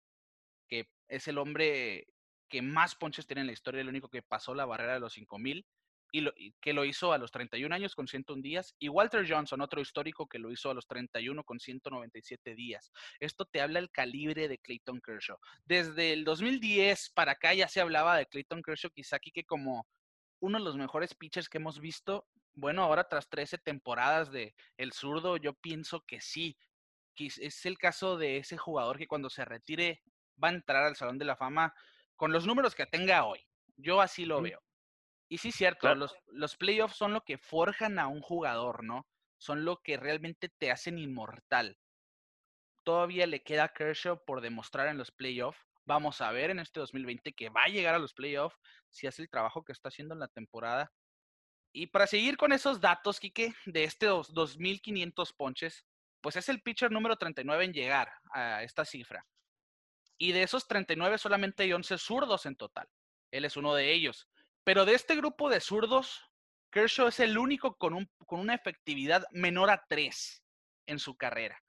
[0.68, 2.06] que es el hombre
[2.48, 5.14] que más ponches tiene en la historia, el único que pasó la barrera de los
[5.14, 5.66] 5000
[6.14, 9.80] y, que lo hizo a los 31 años con 101 días, y Walter Johnson, otro
[9.80, 12.92] histórico que lo hizo a los 31 con 197 días.
[13.18, 15.38] Esto te habla el calibre de Clayton Kershaw.
[15.64, 19.86] Desde el 2010 para acá ya se hablaba de Clayton Kershaw, quizá aquí que como
[20.38, 22.28] uno de los mejores pitchers que hemos visto.
[22.52, 26.56] Bueno, ahora tras 13 temporadas de El Zurdo, yo pienso que sí.
[27.16, 30.02] Es el caso de ese jugador que cuando se retire
[30.42, 31.72] va a entrar al Salón de la Fama
[32.14, 33.40] con los números que tenga hoy.
[33.76, 34.63] Yo así lo veo.
[35.34, 39.04] Y sí, cierto, los, los playoffs son lo que forjan a un jugador, ¿no?
[39.36, 41.76] Son lo que realmente te hacen inmortal.
[42.84, 45.58] Todavía le queda a Kershaw por demostrar en los playoffs.
[45.86, 48.56] Vamos a ver en este 2020 que va a llegar a los playoffs
[48.90, 50.92] si hace el trabajo que está haciendo en la temporada.
[51.72, 55.84] Y para seguir con esos datos, Quique, de estos 2.500 ponches,
[56.20, 59.26] pues es el pitcher número 39 en llegar a esta cifra.
[60.16, 62.88] Y de esos 39 solamente hay 11 zurdos en total.
[63.32, 64.28] Él es uno de ellos.
[64.64, 66.24] Pero de este grupo de zurdos,
[66.70, 70.42] Kershaw es el único con, un, con una efectividad menor a 3
[70.86, 71.62] en su carrera.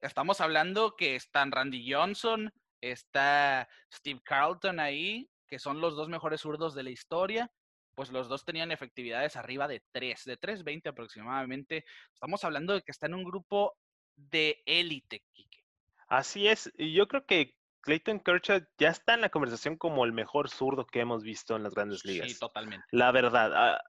[0.00, 6.40] Estamos hablando que están Randy Johnson, está Steve Carlton ahí, que son los dos mejores
[6.40, 7.50] zurdos de la historia.
[7.94, 11.84] Pues los dos tenían efectividades arriba de 3, de 3.20 aproximadamente.
[12.14, 13.76] Estamos hablando de que está en un grupo
[14.16, 15.62] de élite, Kike.
[16.08, 20.48] Así es, yo creo que Clayton Kershaw ya está en la conversación como el mejor
[20.48, 22.30] zurdo que hemos visto en las grandes ligas.
[22.30, 22.86] Sí, totalmente.
[22.90, 23.82] La verdad, a,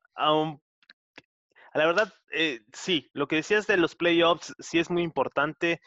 [1.74, 5.82] la verdad, eh, sí, lo que decías de los playoffs sí es muy importante.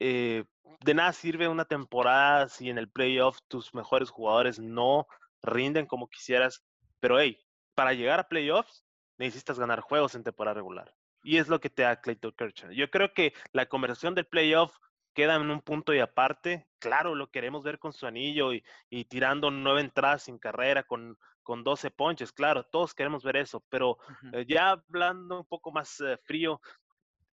[0.00, 0.44] Eh,
[0.84, 5.06] de nada sirve una temporada si en el playoff tus mejores jugadores no
[5.42, 6.62] rinden como quisieras.
[7.00, 7.38] Pero hey,
[7.74, 8.84] para llegar a playoffs
[9.18, 10.94] necesitas ganar juegos en temporada regular.
[11.22, 12.70] Y es lo que te da Clayton Kershaw.
[12.70, 14.76] Yo creo que la conversación del playoff
[15.16, 16.68] queda en un punto y aparte.
[16.78, 18.62] Claro, lo queremos ver con su anillo y,
[19.06, 22.32] tirando nueve entradas sin carrera con, con 12 ponches.
[22.32, 23.96] Claro, todos queremos ver eso, pero
[24.34, 26.60] eh, ya hablando un poco más eh, frío,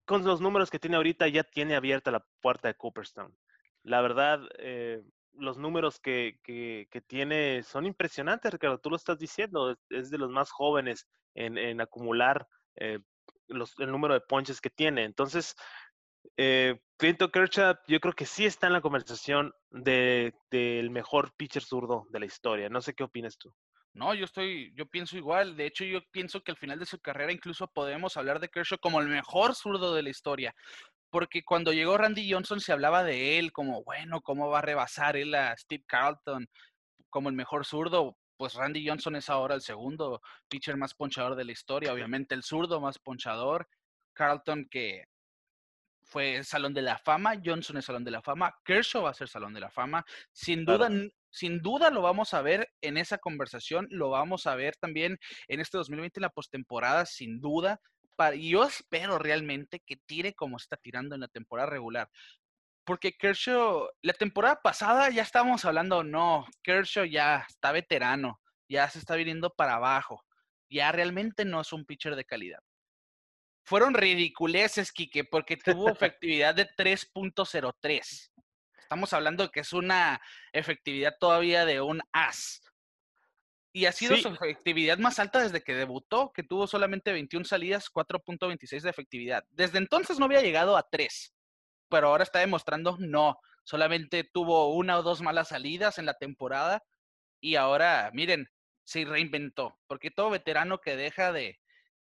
[0.05, 3.37] con los números que tiene ahorita ya tiene abierta la puerta de Cooperstown.
[3.83, 8.79] La verdad, eh, los números que, que, tiene son impresionantes, Ricardo.
[8.79, 12.47] Tú lo estás diciendo, es, de los más jóvenes en, en acumular
[13.47, 15.03] los, el número de ponches que tiene.
[15.03, 15.55] Entonces,
[16.37, 21.63] eh, Clinton Kershaw, yo creo que sí está en la conversación del de, mejor pitcher
[21.63, 22.69] zurdo de la historia.
[22.69, 23.53] No sé qué opinas tú.
[23.93, 25.55] No, yo estoy, yo pienso igual.
[25.55, 28.79] De hecho, yo pienso que al final de su carrera incluso podemos hablar de Kershaw
[28.79, 30.55] como el mejor zurdo de la historia.
[31.11, 35.15] Porque cuando llegó Randy Johnson se hablaba de él como, bueno, ¿cómo va a rebasar
[35.15, 36.47] él a Steve Carlton
[37.09, 38.17] como el mejor zurdo?
[38.35, 42.43] Pues Randy Johnson es ahora el segundo pitcher más ponchador de la historia, obviamente el
[42.43, 43.67] zurdo más ponchador.
[44.13, 45.05] Carlton que
[46.13, 49.27] fue Salón de la Fama, Johnson es Salón de la Fama, Kershaw va a ser
[49.27, 50.05] Salón de la Fama.
[50.31, 50.87] Sin duda,
[51.31, 55.59] sin duda lo vamos a ver en esa conversación, lo vamos a ver también en
[55.59, 57.81] este 2020 en la postemporada, sin duda.
[58.35, 62.07] y yo espero realmente que tire como está tirando en la temporada regular.
[62.85, 68.99] Porque Kershaw, la temporada pasada ya estábamos hablando, no, Kershaw ya está veterano, ya se
[68.99, 70.23] está viniendo para abajo.
[70.69, 72.59] ya realmente no es un pitcher de calidad.
[73.63, 78.31] Fueron ridiculeces, Quique, porque tuvo efectividad de 3.03.
[78.77, 80.21] Estamos hablando de que es una
[80.51, 82.61] efectividad todavía de un as.
[83.71, 87.89] Y ha sido su efectividad más alta desde que debutó, que tuvo solamente 21 salidas,
[87.91, 89.43] 4.26 de efectividad.
[89.49, 91.33] Desde entonces no había llegado a 3,
[91.89, 93.39] pero ahora está demostrando no.
[93.63, 96.83] Solamente tuvo una o dos malas salidas en la temporada
[97.39, 98.47] y ahora, miren,
[98.83, 101.59] se reinventó, porque todo veterano que deja de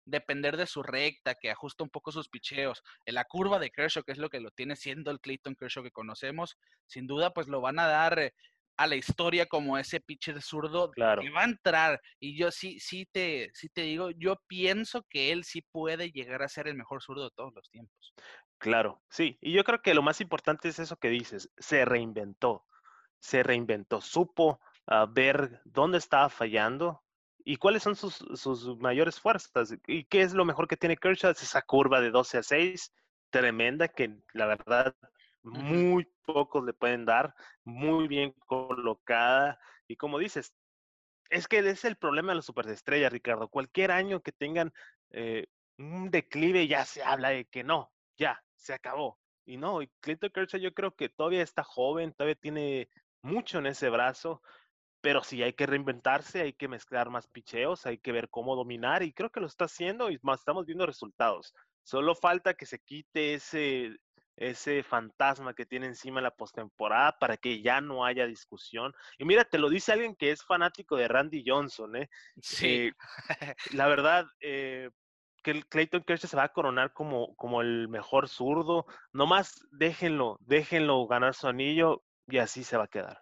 [0.10, 4.04] depender de su recta, que ajusta un poco sus picheos, en la curva de Kershaw,
[4.04, 7.48] que es lo que lo tiene siendo el Clayton Kershaw que conocemos, sin duda pues
[7.48, 8.34] lo van a dar eh,
[8.80, 11.22] a la historia como ese pitcher zurdo claro.
[11.22, 12.02] que va a entrar.
[12.18, 16.42] Y yo sí, sí te, sí te digo, yo pienso que él sí puede llegar
[16.44, 18.14] a ser el mejor zurdo de todos los tiempos.
[18.58, 19.38] Claro, sí.
[19.42, 22.66] Y yo creo que lo más importante es eso que dices, se reinventó,
[23.20, 27.04] se reinventó, supo a ver dónde estaba fallando
[27.50, 31.32] y cuáles son sus, sus, mayores fuerzas y qué es lo mejor que tiene Kershaw,
[31.32, 32.94] esa curva de 12 a 6
[33.32, 34.96] tremenda que la verdad
[35.42, 37.34] muy pocos le pueden dar,
[37.64, 39.58] muy bien colocada.
[39.88, 40.54] Y como dices,
[41.32, 43.48] es que es el problema de las superestrellas, Ricardo.
[43.48, 44.72] Cualquier año que tengan
[45.10, 45.48] eh,
[45.80, 49.18] un declive ya se habla de que no, ya, se acabó.
[49.44, 52.90] Y no, y Clinton Kershaw yo creo que todavía está joven, todavía tiene
[53.24, 54.44] mucho en ese brazo
[55.02, 59.04] pero sí hay que reinventarse, hay que mezclar más picheos, hay que ver cómo dominar
[59.04, 61.54] y creo que lo está haciendo y más estamos viendo resultados.
[61.84, 63.98] Solo falta que se quite ese,
[64.36, 68.94] ese fantasma que tiene encima la postemporada para que ya no haya discusión.
[69.18, 72.10] Y mira, te lo dice alguien que es fanático de Randy Johnson, ¿eh?
[72.42, 72.68] Sí.
[72.68, 72.94] Eh,
[73.74, 74.90] la verdad, eh,
[75.44, 78.86] que Clayton Kershaw se va a coronar como, como el mejor zurdo.
[79.14, 83.22] Nomás déjenlo, déjenlo ganar su anillo y así se va a quedar.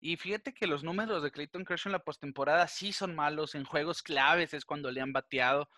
[0.00, 3.64] Y fíjate que los números de Clayton Kershaw en la postemporada sí son malos, en
[3.64, 5.68] juegos claves es cuando le han bateado,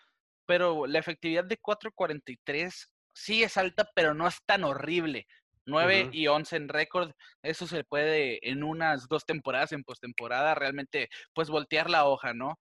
[0.45, 5.27] pero la efectividad de 4.43 sí es alta, pero no es tan horrible.
[5.65, 11.09] 9 y 11 en récord, eso se puede en unas dos temporadas en postemporada realmente
[11.33, 12.59] pues voltear la hoja, ¿no?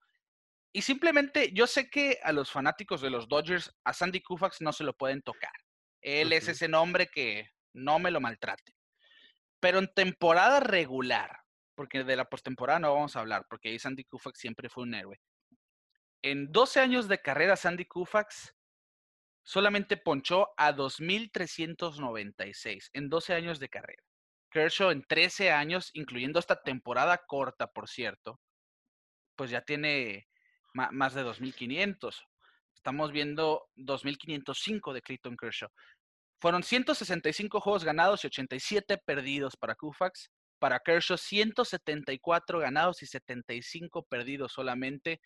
[0.72, 4.72] Y simplemente yo sé que a los fanáticos de los Dodgers, a Sandy Koufax no
[4.72, 5.52] se lo pueden tocar.
[6.00, 8.74] Él es ese nombre que no me lo maltrate.
[9.60, 11.41] Pero en temporada regular,
[11.74, 14.94] porque de la postemporada no vamos a hablar, porque ahí Sandy Koufax siempre fue un
[14.94, 15.20] héroe.
[16.22, 18.54] En 12 años de carrera, Sandy Koufax
[19.42, 24.02] solamente ponchó a 2.396 en 12 años de carrera.
[24.50, 28.40] Kershaw en 13 años, incluyendo esta temporada corta, por cierto,
[29.34, 30.28] pues ya tiene
[30.74, 32.22] más de 2.500.
[32.74, 35.70] Estamos viendo 2.505 de Clayton Kershaw.
[36.40, 40.30] Fueron 165 juegos ganados y 87 perdidos para Koufax.
[40.62, 45.20] Para Kershaw, 174 ganados y 75 perdidos solamente.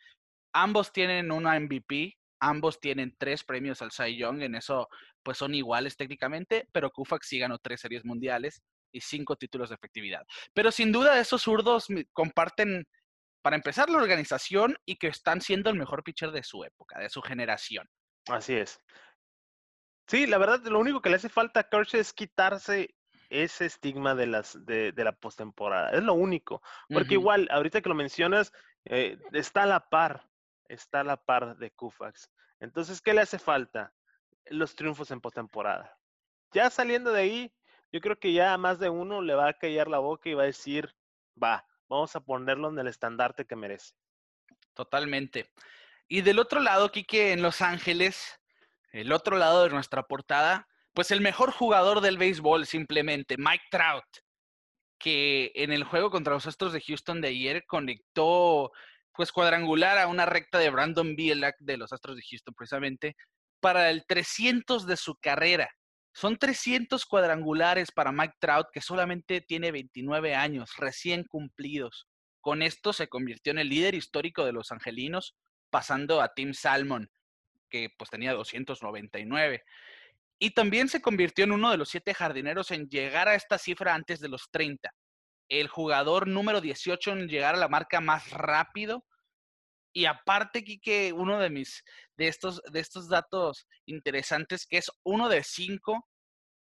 [0.55, 4.89] Ambos tienen una MVP, ambos tienen tres premios al Cy Young, en eso
[5.23, 9.75] pues son iguales técnicamente, pero Koufax sí ganó tres series mundiales y cinco títulos de
[9.75, 10.25] efectividad.
[10.55, 12.89] Pero sin duda esos zurdos comparten,
[13.43, 17.11] para empezar, la organización y que están siendo el mejor pitcher de su época, de
[17.11, 17.87] su generación.
[18.27, 18.81] Así es.
[20.09, 22.96] Sí, la verdad, lo único que le hace falta a Kershaw es quitarse
[23.31, 25.91] ese estigma de, las, de, la postemporada.
[25.91, 26.63] Es lo único.
[26.89, 28.53] Porque igual, ahorita que lo mencionas,
[28.85, 30.29] eh, está a la par,
[30.69, 32.31] está a la par de Kufax.
[32.61, 33.93] Entonces, ¿qué le hace falta?
[34.47, 35.99] Los triunfos en postemporada.
[36.53, 37.55] Ya saliendo de ahí,
[37.93, 40.45] yo creo que ya más de uno le va a callar la boca y va
[40.45, 40.95] a decir,
[41.43, 43.95] va, vamos a ponerlo en el estandarte que merece.
[44.75, 45.51] Totalmente.
[46.09, 48.41] Y del otro lado, Quique, en Los Ángeles,
[48.93, 54.07] el otro lado de nuestra portada, pues el mejor jugador del béisbol simplemente, Mike Trout,
[54.99, 58.73] que en el juego contra los Astros de Houston de ayer conectó
[59.13, 63.15] pues cuadrangular a una recta de Brandon Bielak de los Astros de Houston precisamente
[63.61, 65.69] para el 300 de su carrera.
[66.15, 72.09] Son 300 cuadrangulares para Mike Trout que solamente tiene 29 años, recién cumplidos.
[72.41, 75.37] Con esto se convirtió en el líder histórico de los angelinos,
[75.69, 77.11] pasando a Tim Salmon,
[77.69, 79.63] que pues tenía 299.
[80.39, 83.95] Y también se convirtió en uno de los siete jardineros en llegar a esta cifra
[83.95, 84.91] antes de los 30.
[85.49, 89.05] El jugador número 18 en llegar a la marca más rápido.
[89.95, 91.83] Y aparte, Kike, uno de mis,
[92.19, 96.07] de estos, de estos datos interesantes, que es uno de cinco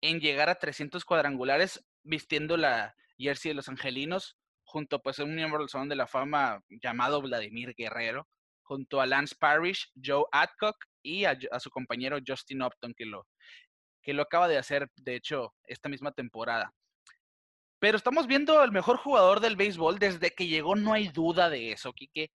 [0.02, 5.36] en llegar a 300 cuadrangulares vistiendo la jersey de los angelinos, junto pues a un
[5.36, 8.28] miembro del Salón de la Fama llamado Vladimir Guerrero,
[8.64, 13.28] junto a Lance Parrish, Joe Adcock y a su compañero Justin Upton, que lo,
[14.06, 16.72] que lo acaba de hacer, de hecho, esta misma temporada.
[17.80, 21.72] Pero estamos viendo el mejor jugador del béisbol desde que llegó, no hay duda de
[21.72, 22.32] eso, Quique.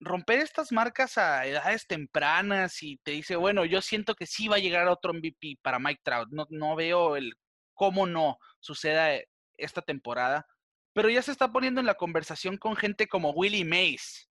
[0.00, 4.56] romper estas marcas a edades tempranas y te dice, bueno, yo siento que sí va
[4.56, 6.28] a llegar otro MVP para Mike Trout.
[6.30, 7.34] No, no veo el
[7.72, 9.10] cómo no suceda
[9.56, 10.46] esta temporada.
[10.92, 14.28] Pero ya se está poniendo en la conversación con gente como Willie Mays,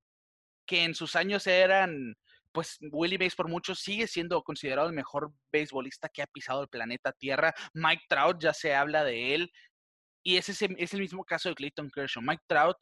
[0.67, 2.15] que en sus años eran,
[2.53, 6.69] pues Willie Mays por muchos sigue siendo considerado el mejor beisbolista que ha pisado el
[6.69, 7.53] planeta Tierra.
[7.73, 9.51] Mike Trout ya se habla de él.
[10.25, 12.23] Y ese es el mismo caso de Clayton Kershaw.
[12.23, 12.77] Mike Trout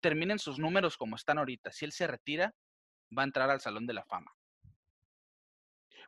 [0.00, 2.52] terminen sus números como están ahorita, si él se retira,
[3.16, 4.32] va a entrar al Salón de la Fama.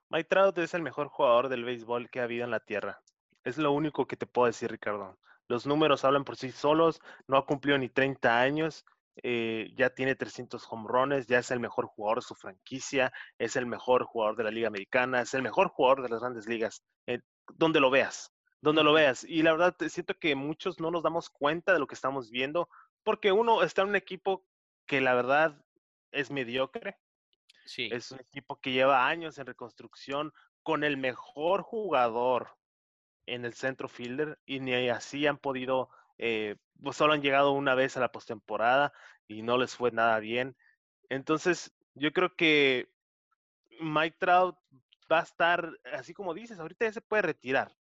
[0.09, 3.01] Mike Trout es el mejor jugador del béisbol que ha habido en la Tierra.
[3.45, 5.19] Es lo único que te puedo decir, Ricardo.
[5.49, 8.85] Los números hablan por sí solos, no ha cumplido ni 30 años,
[9.17, 13.57] eh, ya tiene 300 home runs, ya es el mejor jugador de su franquicia, es
[13.57, 16.83] el mejor jugador de la Liga Americana, es el mejor jugador de las grandes ligas,
[17.07, 17.21] eh,
[17.55, 19.25] donde lo veas, donde lo veas.
[19.25, 22.69] Y la verdad, siento que muchos no nos damos cuenta de lo que estamos viendo
[23.03, 24.47] porque uno está en un equipo
[24.87, 25.61] que la verdad
[26.13, 26.99] es mediocre.
[27.65, 27.89] Sí.
[27.93, 32.57] Es un equipo que lleva años en reconstrucción con el mejor jugador
[33.27, 37.75] en el centro fielder y ni así han podido, eh, pues solo han llegado una
[37.75, 38.93] vez a la postemporada
[39.29, 40.57] y no les fue nada bien.
[41.09, 42.93] Entonces, yo creo que
[43.81, 44.57] Mike Trout
[45.11, 47.77] va a estar, así como dices, ahorita ya se puede retirar.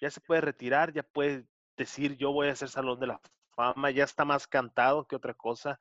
[0.00, 3.20] Ya se puede retirar, ya puede decir yo voy a ser Salón de la
[3.54, 5.78] fama, ya está más cantado que otra cosa.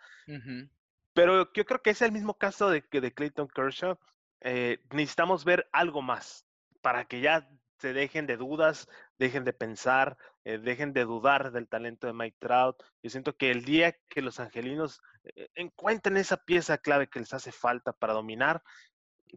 [1.14, 3.98] Pero yo creo que es el mismo caso de, de Clayton Kershaw.
[4.42, 6.46] Eh, necesitamos ver algo más
[6.82, 11.68] para que ya se dejen de dudas, dejen de pensar, eh, dejen de dudar del
[11.68, 12.84] talento de Mike Trout.
[13.02, 17.34] Yo siento que el día que los angelinos eh, encuentren esa pieza clave que les
[17.34, 18.64] hace falta para dominar,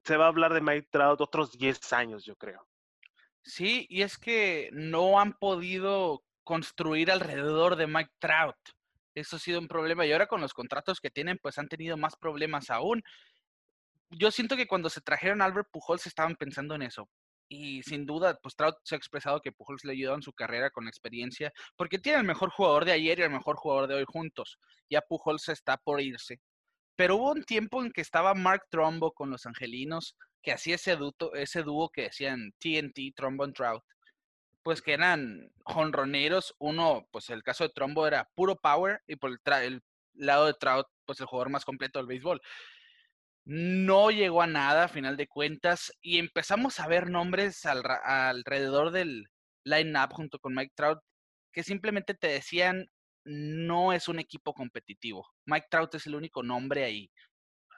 [0.04, 2.66] se va a hablar de Mike Trout otros 10 años, yo creo.
[3.42, 8.56] Sí, y es que no han podido construir alrededor de Mike Trout.
[9.14, 10.06] Eso ha sido un problema.
[10.06, 13.02] Y ahora con los contratos que tienen, pues han tenido más problemas aún.
[14.10, 17.08] Yo siento que cuando se trajeron a Albert Pujols estaban pensando en eso.
[17.52, 20.70] Y sin duda, pues Trout se ha expresado que Pujols le ayudó en su carrera
[20.70, 24.04] con experiencia, porque tiene el mejor jugador de ayer y el mejor jugador de hoy
[24.06, 24.56] juntos.
[24.88, 26.40] Ya Pujols está por irse.
[26.96, 30.96] Pero hubo un tiempo en que estaba Mark Trombo con los Angelinos, que hacía ese,
[31.34, 33.82] ese dúo que decían TNT, Trombo and Trout
[34.62, 36.54] pues que eran jonroneros.
[36.58, 39.82] Uno, pues el caso de Trombo era puro power y por el,
[40.14, 42.40] lado de Trout, pues el jugador más completo del béisbol.
[43.44, 49.26] No llegó a nada a final de cuentas y empezamos a ver nombres alrededor del
[49.64, 51.00] line-up junto con Mike Trout
[51.52, 52.86] que simplemente te decían
[53.24, 55.26] no es un equipo competitivo.
[55.46, 57.10] Mike Trout es el único nombre ahí.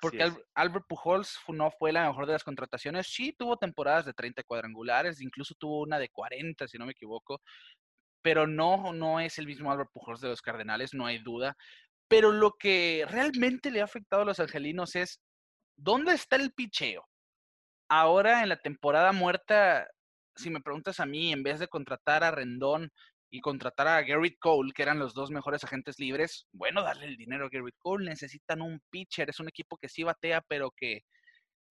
[0.01, 3.07] Porque Albert Pujols no fue la mejor de las contrataciones.
[3.07, 7.41] Sí, tuvo temporadas de 30 cuadrangulares, incluso tuvo una de 40, si no me equivoco.
[8.21, 11.57] Pero no, no es el mismo Albert Pujols de los Cardenales, no hay duda.
[12.09, 15.21] Pero lo que realmente le ha afectado a los angelinos es,
[15.77, 17.09] ¿dónde está el picheo?
[17.89, 19.87] Ahora en la temporada muerta,
[20.37, 22.91] si me preguntas a mí, en vez de contratar a Rendón
[23.31, 27.17] y contratar a Garrett Cole, que eran los dos mejores agentes libres, bueno, darle el
[27.17, 31.03] dinero a Garrett Cole, necesitan un pitcher, es un equipo que sí batea, pero que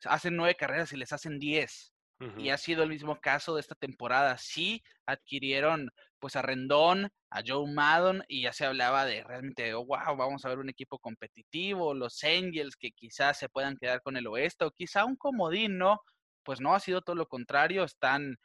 [0.05, 1.93] hacen nueve carreras y les hacen diez.
[2.37, 4.37] Y ha sido el mismo caso de esta temporada.
[4.37, 5.89] Sí, adquirieron
[6.21, 10.49] pues a Rendón, a Joe Maddon, y ya se hablaba de realmente, wow, vamos a
[10.49, 14.71] ver un equipo competitivo, los Angels que quizás se puedan quedar con el oeste, o
[14.71, 15.99] quizá un comodín, ¿no?
[16.43, 18.37] Pues no, ha sido todo lo contrario, están,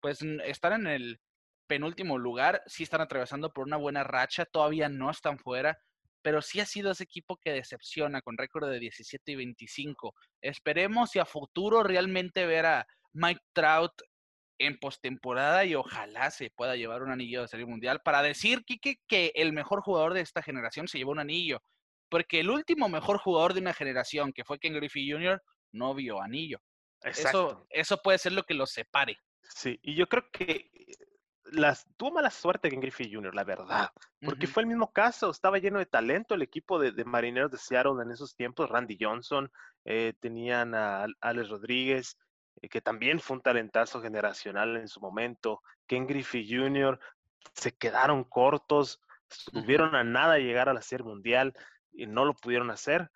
[0.00, 1.20] pues están en el
[1.66, 5.78] penúltimo lugar, sí están atravesando por una buena racha, todavía no están fuera,
[6.22, 10.14] pero sí ha sido ese equipo que decepciona con récord de 17 y 25.
[10.42, 13.92] Esperemos y a futuro realmente ver a Mike Trout
[14.58, 19.00] en postemporada y ojalá se pueda llevar un anillo de Serie Mundial para decir, Kike,
[19.06, 21.62] que el mejor jugador de esta generación se llevó un anillo.
[22.08, 25.42] Porque el último mejor jugador de una generación, que fue Ken Griffey Jr.,
[25.72, 26.58] no vio anillo.
[27.02, 29.16] Eso, eso puede ser lo que los separe.
[29.42, 30.70] Sí, y yo creo que
[31.52, 33.90] las, tuvo mala suerte en Griffey Jr., la verdad,
[34.20, 38.02] porque fue el mismo caso, estaba lleno de talento el equipo de, marineros de Seattle
[38.02, 39.50] en esos tiempos, Randy Johnson,
[39.84, 42.18] eh, tenían a Alex Rodríguez,
[42.60, 46.98] eh, que también fue un talentazo generacional en su momento, Ken Griffey Jr.,
[47.54, 49.00] se quedaron cortos,
[49.30, 51.54] estuvieron a nada de llegar a la Serie Mundial
[51.92, 53.10] y no lo pudieron hacer.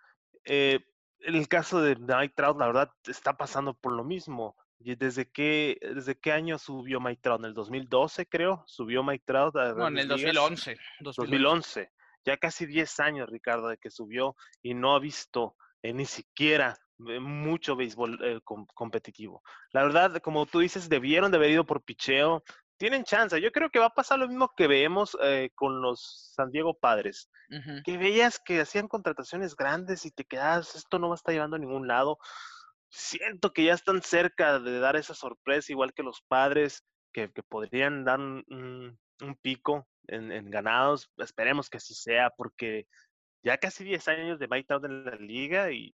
[0.45, 0.81] Eh,
[1.21, 4.57] en el caso de Mike Trout, la verdad, está pasando por lo mismo.
[4.79, 7.41] ¿Desde qué, ¿Desde qué año subió Mike Trout?
[7.41, 8.65] ¿En el 2012, creo?
[8.67, 9.55] ¿Subió Mike Trout?
[9.55, 11.93] no, en el 2011, 2011.
[12.25, 16.77] Ya casi 10 años, Ricardo, de que subió y no ha visto eh, ni siquiera
[17.21, 18.41] mucho béisbol eh,
[18.75, 19.43] competitivo.
[19.73, 22.43] La verdad, como tú dices, debieron de haber ido por picheo.
[22.77, 23.41] tienen chance.
[23.41, 26.75] Yo creo que va a pasar lo mismo que vemos eh, con los San Diego
[26.75, 27.29] Padres,
[27.85, 31.57] que veías que hacían contrataciones grandes y te quedas, esto no va a estar llevando
[31.57, 32.19] a ningún lado.
[32.89, 38.05] Siento que ya están cerca de dar esa sorpresa, igual que los Padres, que, podrían
[38.05, 38.99] dar un,
[39.43, 41.11] pico en, ganados.
[41.19, 42.87] Esperemos que así sea, porque
[43.43, 45.95] ya casi 10 años de Mike Trout en la liga y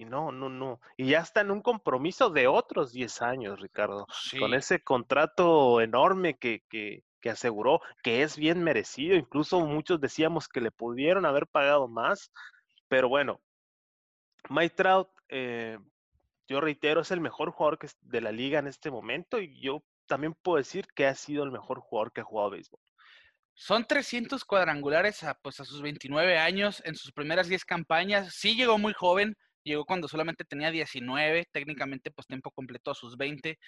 [0.00, 0.80] y no, no, no.
[0.96, 4.06] Y ya está en un compromiso de otros 10 años, Ricardo.
[4.38, 9.14] Con ese contrato enorme que, que, que, aseguró, que es bien merecido.
[9.14, 12.32] Incluso muchos decíamos que le pudieron haber pagado más.
[12.88, 13.42] Pero bueno,
[14.48, 15.78] Mike Trout, eh,
[16.48, 19.38] yo reitero, es el mejor jugador que de la liga en este momento.
[19.38, 22.80] Y yo también puedo decir que ha sido el mejor jugador que ha jugado béisbol.
[23.52, 28.34] Son 300 cuadrangulares a, pues, a sus 29 años en sus primeras 10 campañas.
[28.34, 33.16] Sí llegó muy joven, llegó cuando solamente tenía 19, técnicamente pues tiempo completo a sus
[33.16, 33.58] 20,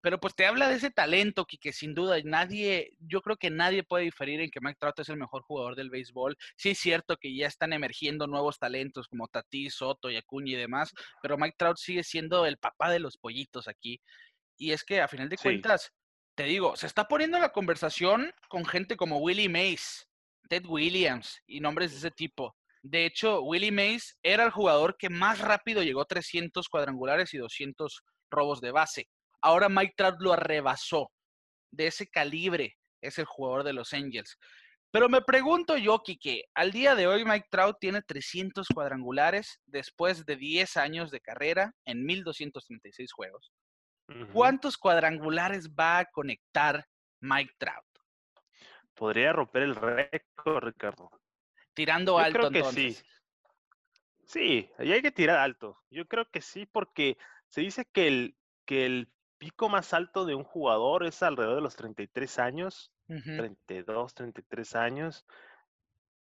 [0.00, 3.82] pero pues te habla de ese talento que, sin duda nadie, yo creo que nadie
[3.82, 6.36] puede diferir en que Mike Trout es el mejor jugador del béisbol.
[6.56, 10.92] Sí es cierto que ya están emergiendo nuevos talentos como Tati, Soto, Yacuña y demás,
[11.22, 13.98] pero Mike Trout sigue siendo el papá de los pollitos aquí.
[14.58, 15.90] Y es que a final de cuentas,
[16.34, 20.06] te digo, se está poniendo la conversación con gente como Willie Mays,
[20.50, 22.54] Ted Williams y nombres de ese tipo.
[22.84, 27.38] De hecho, Willie Mays era el jugador que más rápido llegó a 300 cuadrangulares y
[27.38, 29.08] 200 robos de base.
[29.40, 31.10] Ahora Mike Trout lo arrebasó.
[31.72, 34.36] De ese calibre es el jugador de los Angels.
[34.90, 40.26] Pero me pregunto yo, Kike, al día de hoy Mike Trout tiene 300 cuadrangulares después
[40.26, 43.50] de 10 años de carrera en 1236 juegos.
[44.34, 46.84] ¿Cuántos cuadrangulares va a conectar
[47.22, 47.86] Mike Trout?
[48.92, 51.08] Podría romper el récord, Ricardo.
[51.74, 52.38] Tirando Yo alto.
[52.38, 52.96] Creo que sí.
[54.24, 55.78] Sí, ahí hay que tirar alto.
[55.90, 57.18] Yo creo que sí, porque
[57.48, 61.62] se dice que el, que el pico más alto de un jugador es alrededor de
[61.62, 65.26] los 33 años, 32, 33 años.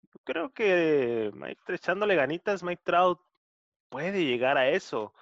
[0.01, 3.21] Yo creo que Mike, echándole ganitas, Mike Trout
[3.89, 5.13] puede llegar a eso,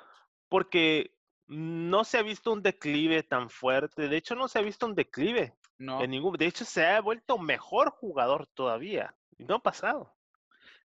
[0.49, 1.15] porque
[1.47, 4.07] no se ha visto un declive tan fuerte.
[4.07, 5.55] De hecho, no se ha visto un declive.
[5.77, 6.01] No.
[6.01, 9.15] En ningún, de hecho, se ha vuelto mejor jugador todavía.
[9.37, 10.15] Y no ha pasado.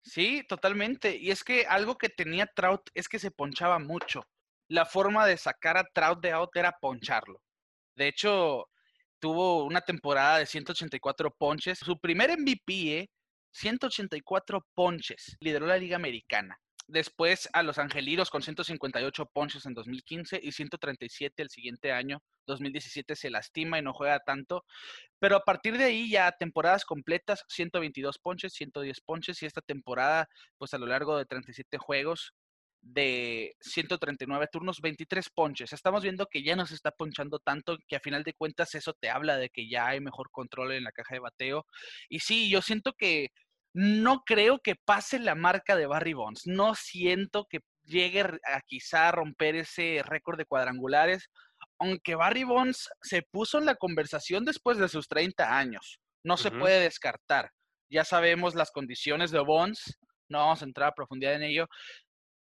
[0.04, 1.16] Sí, totalmente.
[1.18, 4.24] Y es que algo que tenía Trout es que se ponchaba mucho.
[4.68, 7.42] La forma de sacar a Trout de out era poncharlo.
[7.96, 8.66] De hecho,
[9.20, 11.80] tuvo una temporada de 184 ponches.
[11.80, 13.10] Su primer MVP, ¿eh?
[13.54, 15.38] 184 ponches.
[15.40, 16.58] Lideró la Liga Americana.
[16.88, 22.22] Después a los Angelinos con 158 ponches en 2015 y 137 el siguiente año.
[22.46, 24.66] 2017 se lastima y no juega tanto.
[25.20, 30.28] Pero a partir de ahí ya temporadas completas, 122 ponches, 110 ponches y esta temporada,
[30.58, 32.34] pues a lo largo de 37 juegos
[32.84, 35.74] de 139 turnos, 23 ponches.
[35.74, 38.94] Estamos viendo que ya no se está ponchando tanto, que a final de cuentas eso
[38.94, 41.66] te habla de que ya hay mejor control en la caja de bateo.
[42.10, 43.30] Y sí, yo siento que
[43.74, 46.46] no creo que pase la marca de Barry Bonds.
[46.46, 51.30] No siento que llegue a quizá romper ese récord de cuadrangulares,
[51.80, 56.00] aunque Barry Bonds se puso en la conversación después de sus 30 años.
[56.24, 57.52] No se puede descartar.
[57.90, 59.98] Ya sabemos las condiciones de Bonds,
[60.30, 61.68] no vamos a entrar a profundidad en ello,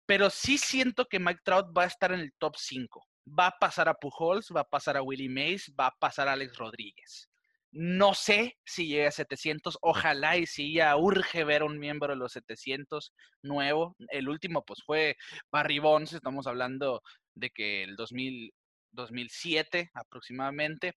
[0.06, 3.04] pero sí siento que Mike Trout va a estar en el top 5.
[3.28, 6.34] Va a pasar a Pujols, va a pasar a Willie Mays, va a pasar a
[6.34, 7.30] Alex Rodríguez.
[7.76, 9.80] No sé si llegue a 700.
[9.82, 13.96] Ojalá y si ya urge ver un miembro de los 700 nuevo.
[14.10, 15.18] El último, pues fue
[15.52, 16.14] Barry Bonds.
[16.14, 17.02] Estamos hablando
[17.34, 18.54] de que el 2000,
[18.92, 20.94] 2007 aproximadamente.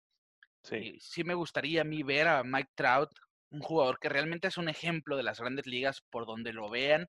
[0.63, 0.99] Sí.
[1.01, 3.11] sí me gustaría a mí ver a Mike Trout,
[3.51, 7.07] un jugador que realmente es un ejemplo de las grandes ligas por donde lo vean,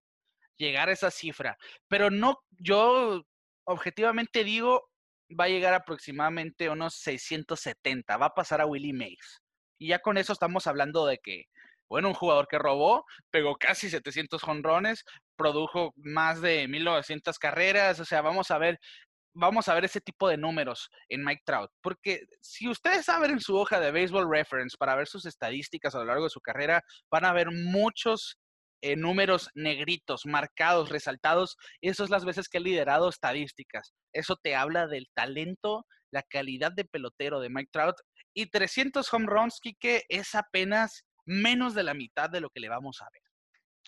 [0.58, 1.58] llegar a esa cifra.
[1.88, 3.24] Pero no, yo
[3.66, 4.90] objetivamente digo,
[5.30, 8.16] va a llegar aproximadamente a unos 670.
[8.18, 9.42] Va a pasar a Willie Mays.
[9.78, 11.46] Y ya con eso estamos hablando de que,
[11.90, 15.04] bueno, un jugador que robó, pegó casi 700 jonrones,
[15.36, 18.80] produjo más de 1900 carreras, o sea, vamos a ver
[19.40, 23.40] vamos a ver ese tipo de números en Mike Trout, porque si ustedes saben en
[23.40, 26.84] su hoja de Baseball Reference para ver sus estadísticas a lo largo de su carrera,
[27.12, 28.40] van a ver muchos
[28.82, 31.58] eh, números negritos, marcados, resaltados.
[31.82, 33.94] Eso es las veces que he liderado estadísticas.
[34.14, 37.96] Eso te habla del talento, la calidad de pelotero de Mike Trout
[38.38, 42.70] y 300 home runs, Kike, es apenas menos de la mitad de lo que le
[42.70, 43.24] vamos a ver.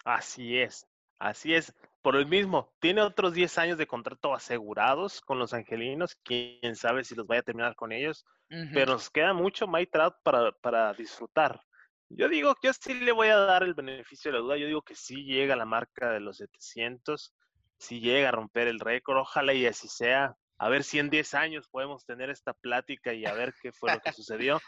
[0.04, 0.88] Así es,
[1.20, 1.72] así es.
[2.02, 6.18] Por el mismo, tiene otros 10 años de contrato asegurados con los angelinos.
[6.24, 8.26] Quién sabe si los vaya a terminar con ellos.
[8.74, 11.62] Pero nos queda mucho Mike Trout para, para disfrutar.
[12.10, 14.58] Yo digo, yo sí le voy a dar el beneficio de la duda.
[14.58, 17.36] Yo digo que sí llega a la marca de los 700,
[17.78, 19.20] sí llega a romper el récord.
[19.20, 23.26] Ojalá y así sea a ver si en 10 años podemos tener esta plática y
[23.26, 24.60] a ver qué fue lo que sucedió.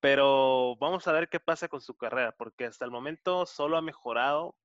[0.00, 3.82] Pero vamos a ver qué pasa con su carrera, porque hasta el momento solo ha
[3.82, 4.56] mejorado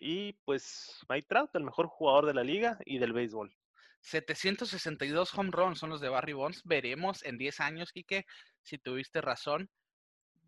[0.00, 3.54] y pues Mike Trout, el mejor jugador de la liga y del béisbol.
[4.00, 6.62] 762 home runs son los de Barry Bonds.
[6.64, 8.26] Veremos en 10 años, Quique,
[8.62, 9.70] si tuviste razón.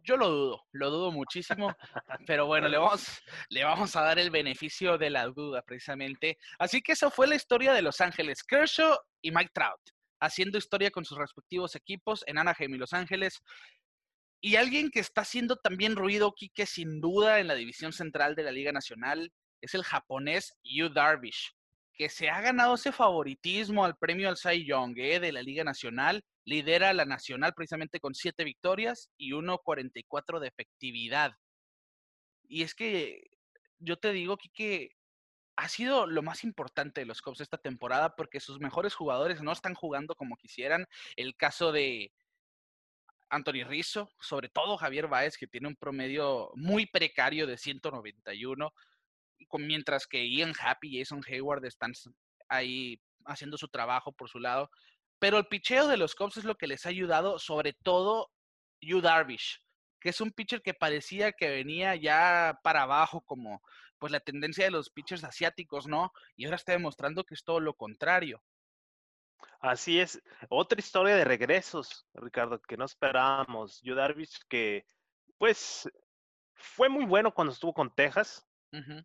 [0.05, 1.75] Yo lo dudo, lo dudo muchísimo,
[2.27, 6.39] pero bueno, le vamos, le vamos a dar el beneficio de la duda precisamente.
[6.59, 9.81] Así que eso fue la historia de Los Ángeles, Kershaw y Mike Trout,
[10.21, 13.41] haciendo historia con sus respectivos equipos en Anaheim y Los Ángeles.
[14.41, 18.43] Y alguien que está haciendo también ruido, Quique, sin duda, en la división central de
[18.43, 21.55] la Liga Nacional, es el japonés Yu Darvish,
[21.95, 25.63] que se ha ganado ese favoritismo al premio al Cy Young eh, de la Liga
[25.63, 26.25] Nacional.
[26.45, 31.33] Lidera la Nacional precisamente con siete victorias y 1.44 de efectividad.
[32.49, 33.31] Y es que
[33.79, 34.91] yo te digo, que
[35.57, 39.53] ha sido lo más importante de los Cubs esta temporada porque sus mejores jugadores no
[39.53, 40.87] están jugando como quisieran.
[41.17, 42.13] El caso de
[43.29, 48.73] Anthony Rizzo, sobre todo Javier Baez, que tiene un promedio muy precario de 191
[49.59, 51.93] mientras que Ian Happy y Jason Hayward están
[52.49, 54.71] ahí haciendo su trabajo por su lado.
[55.23, 58.33] Pero el picheo de los Cubs es lo que les ha ayudado, sobre todo
[58.81, 59.65] Yu Darvish,
[60.01, 63.63] que es un pitcher que parecía que venía ya para abajo, como
[64.01, 66.13] pues la tendencia de los pitchers asiáticos, ¿no?
[66.35, 68.43] Y ahora está demostrando que es todo lo contrario.
[69.61, 70.21] Así es.
[70.49, 73.81] Otra historia de regresos, Ricardo, que no esperábamos.
[73.81, 74.85] Yu Darvish, que
[75.39, 75.89] pues
[76.57, 78.45] fue muy bueno cuando estuvo con Texas,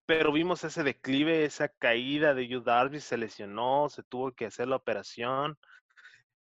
[0.08, 4.68] pero vimos ese declive, esa caída de Yu Darvish, se lesionó, se tuvo que hacer
[4.68, 5.60] la operación,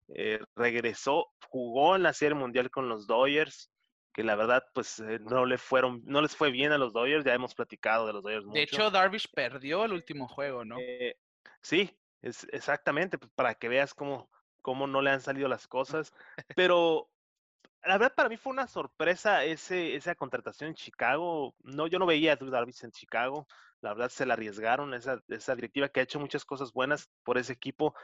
[0.09, 3.71] eh, regresó, jugó en la Serie Mundial con los Dodgers,
[4.13, 7.25] que la verdad pues eh, no le fueron, no les fue bien a los Dodgers,
[7.25, 8.53] ya hemos platicado de los Dodgers.
[8.53, 10.77] De hecho, Darvish perdió el último juego, ¿no?
[10.79, 11.17] Eh,
[11.63, 11.91] sí,
[12.23, 14.31] es, exactamente, pues, para que veas cómo,
[14.63, 16.13] cómo no le han salido las cosas,
[16.55, 17.09] pero
[17.85, 21.55] la verdad para mí fue una sorpresa ese, esa contratación en Chicago.
[21.63, 23.47] No, yo no veía a Drew Darvish en Chicago.
[23.81, 27.37] La verdad se la arriesgaron esa, esa directiva que ha hecho muchas cosas buenas por
[27.37, 27.95] ese equipo.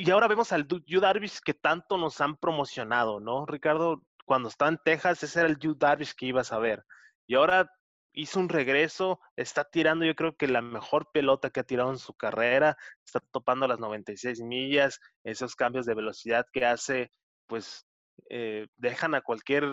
[0.00, 3.44] Y ahora vemos al Drew Darvish que tanto nos han promocionado, ¿no?
[3.46, 6.84] Ricardo, cuando estaba en Texas, ese era el Drew Darvish que ibas a ver.
[7.26, 7.68] Y ahora
[8.12, 11.98] hizo un regreso, está tirando yo creo que la mejor pelota que ha tirado en
[11.98, 17.10] su carrera, está topando las 96 millas, esos cambios de velocidad que hace,
[17.48, 17.84] pues
[18.30, 19.64] eh, dejan a cualquier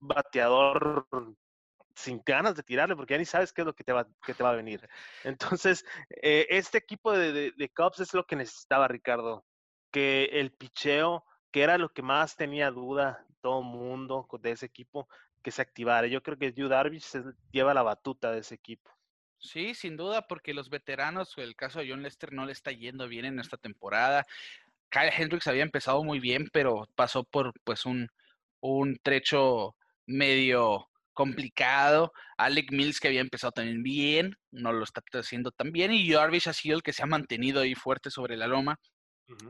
[0.00, 1.06] bateador
[1.94, 4.32] sin ganas de tirarle porque ya ni sabes qué es lo que te va, que
[4.32, 4.88] te va a venir.
[5.22, 5.84] Entonces,
[6.22, 9.44] eh, este equipo de, de, Cubs es lo que necesitaba Ricardo,
[9.96, 15.08] que el picheo, que era lo que más tenía duda todo mundo de ese equipo,
[15.42, 16.06] que se activara.
[16.06, 18.90] Yo creo que Yu Darvish se lleva la batuta de ese equipo.
[19.38, 23.08] Sí, sin duda, porque los veteranos, el caso de John Lester no le está yendo
[23.08, 24.26] bien en esta temporada.
[24.90, 28.10] Kyle Hendricks había empezado muy bien, pero pasó por pues un,
[28.60, 32.12] un trecho medio complicado.
[32.36, 35.90] Alec Mills, que había empezado también bien, no lo está haciendo tan bien.
[35.90, 38.78] Y Jarvis ha sido el que se ha mantenido ahí fuerte sobre la loma.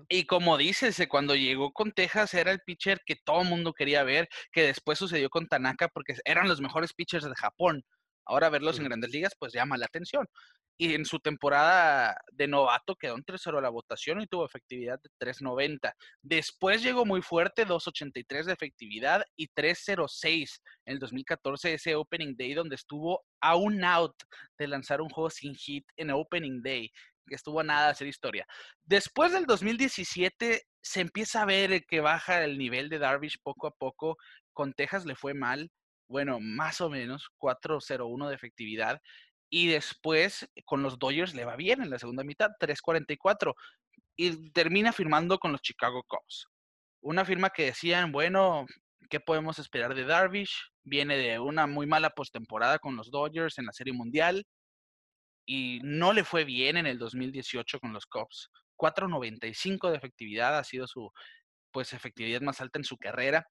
[0.08, 3.72] Y como dices, eh, cuando llegó con Texas era el pitcher que todo el mundo
[3.72, 7.82] quería ver, que después sucedió con Tanaka porque eran los mejores pitchers de Japón.
[8.24, 10.26] Ahora verlos en grandes ligas pues llama la atención
[10.78, 15.10] y en su temporada de novato quedó en 3-0 la votación y tuvo efectividad de
[15.18, 15.92] 3.90.
[16.22, 22.54] Después llegó muy fuerte, 2.83 de efectividad y 3.06 en el 2014, ese Opening Day
[22.54, 24.16] donde estuvo a un out
[24.58, 26.90] de lanzar un juego sin hit en Opening Day,
[27.34, 28.46] estuvo nada de hacer historia.
[28.84, 33.72] Después del 2017 se empieza a ver que baja el nivel de Darvish poco a
[33.72, 34.16] poco.
[34.52, 35.70] Con Texas le fue mal,
[36.08, 39.00] bueno, más o menos, 4.01 de efectividad
[39.50, 43.54] y después con los Dodgers le va bien en la segunda mitad, 3.44
[44.16, 46.46] y termina firmando con los Chicago Cubs.
[47.00, 48.66] Una firma que decían, bueno,
[49.10, 50.70] ¿qué podemos esperar de Darvish?
[50.84, 54.44] Viene de una muy mala postemporada con los Dodgers en la Serie Mundial
[55.46, 58.50] y no le fue bien en el 2018 con los Cubs.
[58.76, 61.10] 4.95 de efectividad ha sido su
[61.70, 63.46] pues efectividad más alta en su carrera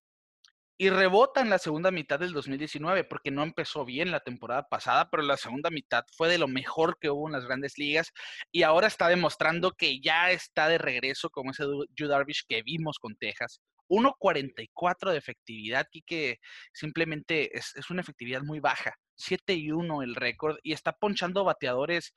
[0.77, 5.09] y rebota en la segunda mitad del 2019 porque no empezó bien la temporada pasada,
[5.09, 8.11] pero la segunda mitad fue de lo mejor que hubo en las grandes ligas
[8.51, 11.63] y ahora está demostrando que ya está de regreso como ese
[11.95, 13.61] Yu Darvish que vimos con Texas.
[13.87, 16.39] 1.44 de efectividad, que
[16.73, 18.95] simplemente es, es, una efectividad muy baja.
[19.15, 22.13] 7 y 1 el récord y está ponchando bateadores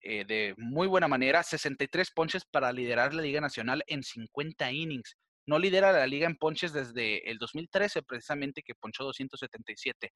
[0.00, 1.42] eh, de muy buena manera.
[1.42, 5.16] 63 ponches para liderar la Liga Nacional en 50 innings
[5.46, 10.12] no lidera la liga en ponches desde el 2013, precisamente, que ponchó 277.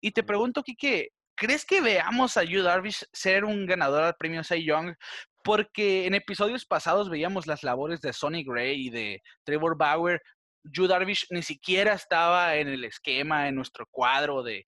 [0.00, 4.44] Y te pregunto, Kike, ¿crees que veamos a Yu Darvish ser un ganador al premio
[4.44, 4.94] Cy Young?
[5.42, 10.20] Porque en episodios pasados veíamos las labores de Sonny Gray y de Trevor Bauer
[10.72, 14.66] Yu Darvish ni siquiera estaba en el esquema, en nuestro cuadro de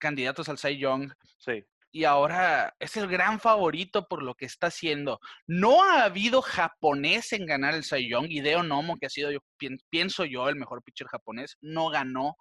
[0.00, 1.12] candidatos al Cy Young.
[1.38, 1.64] Sí.
[1.92, 5.20] Y ahora es el gran favorito por lo que está haciendo.
[5.46, 8.26] No ha habido japonés en ganar el Cy Young.
[8.28, 9.38] Hideo Nomo, que ha sido, yo
[9.88, 12.36] pienso yo, el mejor pitcher japonés, no ganó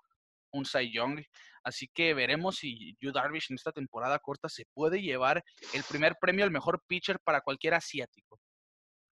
[0.52, 1.22] un Cy Young.
[1.64, 5.44] Así que veremos si Yu Darvish en esta temporada corta se puede llevar
[5.74, 8.40] el primer premio al mejor pitcher para cualquier asiático.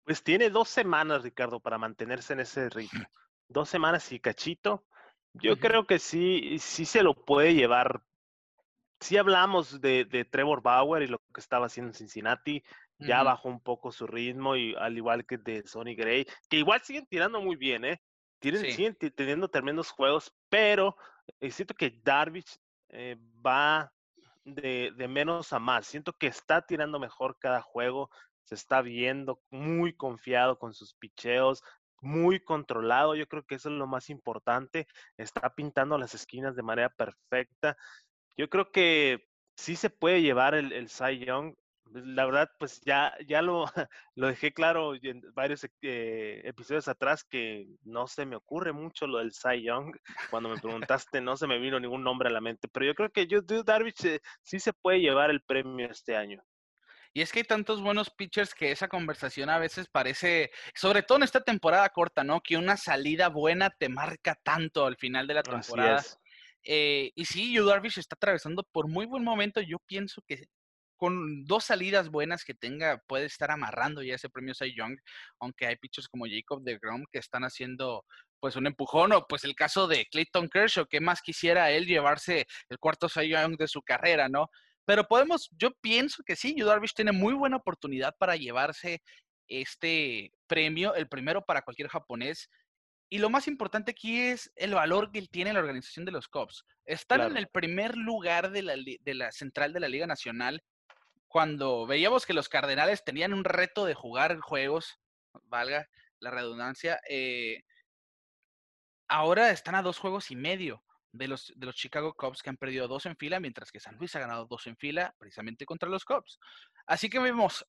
[0.05, 2.90] Pues tiene dos semanas, Ricardo, para mantenerse en ese ritmo.
[3.49, 4.86] Dos semanas y cachito.
[5.34, 8.03] Yo creo que sí, sí se lo puede llevar.
[9.03, 12.62] Sí hablamos de, de, Trevor Bauer y lo que estaba haciendo en Cincinnati.
[12.98, 16.82] Ya bajó un poco su ritmo, y al igual que de Sonny Gray, que igual
[16.82, 18.00] siguen tirando muy bien, ¿eh?
[18.38, 20.96] Tienen, Siguen teniendo tremendos juegos, pero
[21.40, 22.59] eh, siento que Darvish
[22.90, 23.92] eh, va
[24.44, 25.86] de, de, menos a más.
[25.86, 28.09] Siento que está tirando mejor cada juego
[28.44, 31.62] se está viendo muy confiado con sus picheos,
[32.00, 33.14] muy controlado.
[33.14, 34.86] Yo creo que eso es lo más importante.
[35.16, 37.76] Está pintando las esquinas de manera perfecta.
[38.37, 41.55] Yo creo que sí se puede llevar el, el Cy Young.
[41.93, 43.64] La verdad, pues ya, ya lo,
[44.14, 49.18] lo dejé claro en varios eh, episodios atrás que no se me ocurre mucho lo
[49.18, 49.95] del Cy Young.
[50.30, 52.68] Cuando me preguntaste, no se me vino ningún nombre a la mente.
[52.68, 56.43] Pero yo creo que yo, Darvish eh, sí se puede llevar el premio este año.
[57.14, 61.18] Y es que hay tantos buenos pitchers que esa conversación a veces parece, sobre todo
[61.18, 62.41] en esta temporada corta, ¿no?
[62.41, 66.03] Que una salida buena te marca tanto al final de la temporada.
[66.64, 69.60] Eh, y sí, Yu Darvish está atravesando por muy buen momento.
[69.60, 70.46] Yo pienso que
[70.96, 74.96] con dos salidas buenas que tenga puede estar amarrando ya ese premio Cy Young,
[75.40, 78.04] aunque hay pitchers como Jacob de Grom que están haciendo
[78.38, 82.46] pues un empujón o pues el caso de Clayton Kershaw, que más quisiera él llevarse
[82.68, 84.48] el cuarto Cy Young de su carrera, ¿no?
[84.84, 89.02] Pero podemos, yo pienso que sí, Yu tiene muy buena oportunidad para llevarse
[89.48, 92.48] este premio, el primero para cualquier japonés.
[93.12, 96.28] Y lo más importante aquí es el valor que tiene en la organización de los
[96.28, 96.64] Cubs.
[96.86, 100.64] Están en el primer lugar de la, de la central de la Liga Nacional
[101.28, 104.98] cuando veíamos que los Cardenales tenían un reto de jugar juegos,
[105.42, 105.90] valga
[106.20, 107.64] la redundancia, eh,
[109.08, 110.82] ahora están a dos juegos y medio
[111.12, 113.96] de los, de los Chicago Cubs que han perdido dos en fila, mientras que San
[113.96, 116.38] Luis ha ganado dos en fila precisamente contra los Cubs.
[116.86, 117.66] Así que vemos,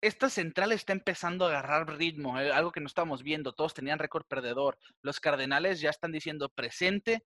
[0.00, 3.98] esta central está empezando a agarrar ritmo, eh, algo que no estábamos viendo, todos tenían
[3.98, 4.78] récord perdedor.
[5.02, 7.24] Los Cardenales ya están diciendo presente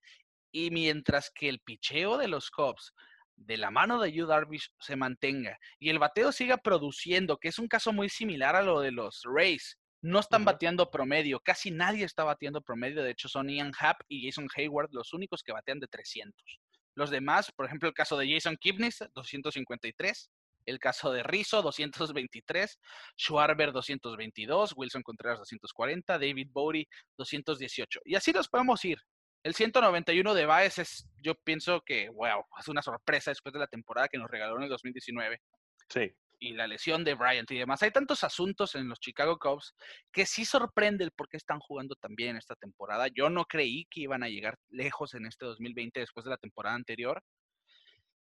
[0.53, 2.93] y mientras que el picheo de los Cubs
[3.37, 7.59] de la mano de Yu Darvish se mantenga y el bateo siga produciendo, que es
[7.59, 12.05] un caso muy similar a lo de los Rays, no están bateando promedio, casi nadie
[12.05, 15.81] está bateando promedio, de hecho son Ian Happ y Jason Hayward los únicos que batean
[15.81, 16.61] de 300.
[16.95, 20.31] Los demás, por ejemplo, el caso de Jason Kipnis, 253,
[20.67, 22.79] el caso de Rizzo, 223,
[23.19, 26.87] Schwarber, 222, Wilson Contreras, 240, David Bowie,
[27.19, 28.01] 218.
[28.05, 28.99] Y así nos podemos ir.
[29.43, 33.67] El 191 de Baez es, yo pienso que, wow, es una sorpresa después de la
[33.67, 35.41] temporada que nos regaló en el 2019.
[35.89, 37.83] Sí y la lesión de Bryant y demás.
[37.83, 39.75] Hay tantos asuntos en los Chicago Cubs
[40.11, 43.09] que sí sorprende el por qué están jugando tan bien esta temporada.
[43.15, 46.75] Yo no creí que iban a llegar lejos en este 2020 después de la temporada
[46.75, 47.23] anterior.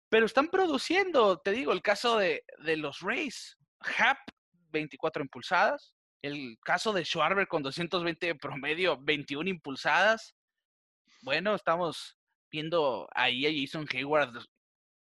[0.09, 3.59] Pero están produciendo, te digo, el caso de, de los Rays.
[3.99, 4.19] Hap,
[4.71, 5.95] 24 impulsadas.
[6.23, 10.35] El caso de Schwarber con 220 de promedio, 21 impulsadas.
[11.23, 12.17] Bueno, estamos
[12.51, 14.47] viendo ahí a Jason Hayward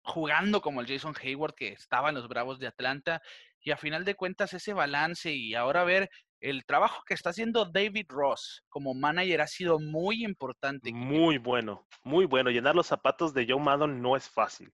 [0.03, 3.21] jugando como el Jason Hayward que estaba en los Bravos de Atlanta.
[3.61, 6.09] Y a final de cuentas ese balance y ahora ver
[6.41, 10.91] el trabajo que está haciendo David Ross como manager ha sido muy importante.
[10.93, 12.49] Muy bueno, muy bueno.
[12.49, 14.71] Llenar los zapatos de Joe Maddon no es fácil.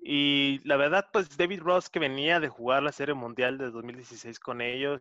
[0.00, 4.38] Y la verdad, pues David Ross que venía de jugar la Serie Mundial de 2016
[4.38, 5.00] con ellos,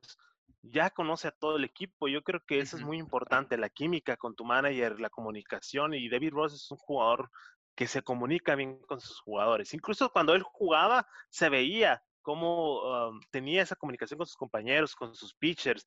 [0.61, 2.07] ya conoce a todo el equipo.
[2.07, 5.93] Yo creo que eso es muy importante, la química con tu manager, la comunicación.
[5.93, 7.29] Y David Ross es un jugador
[7.75, 9.73] que se comunica bien con sus jugadores.
[9.73, 15.15] Incluso cuando él jugaba, se veía cómo um, tenía esa comunicación con sus compañeros, con
[15.15, 15.85] sus pitchers.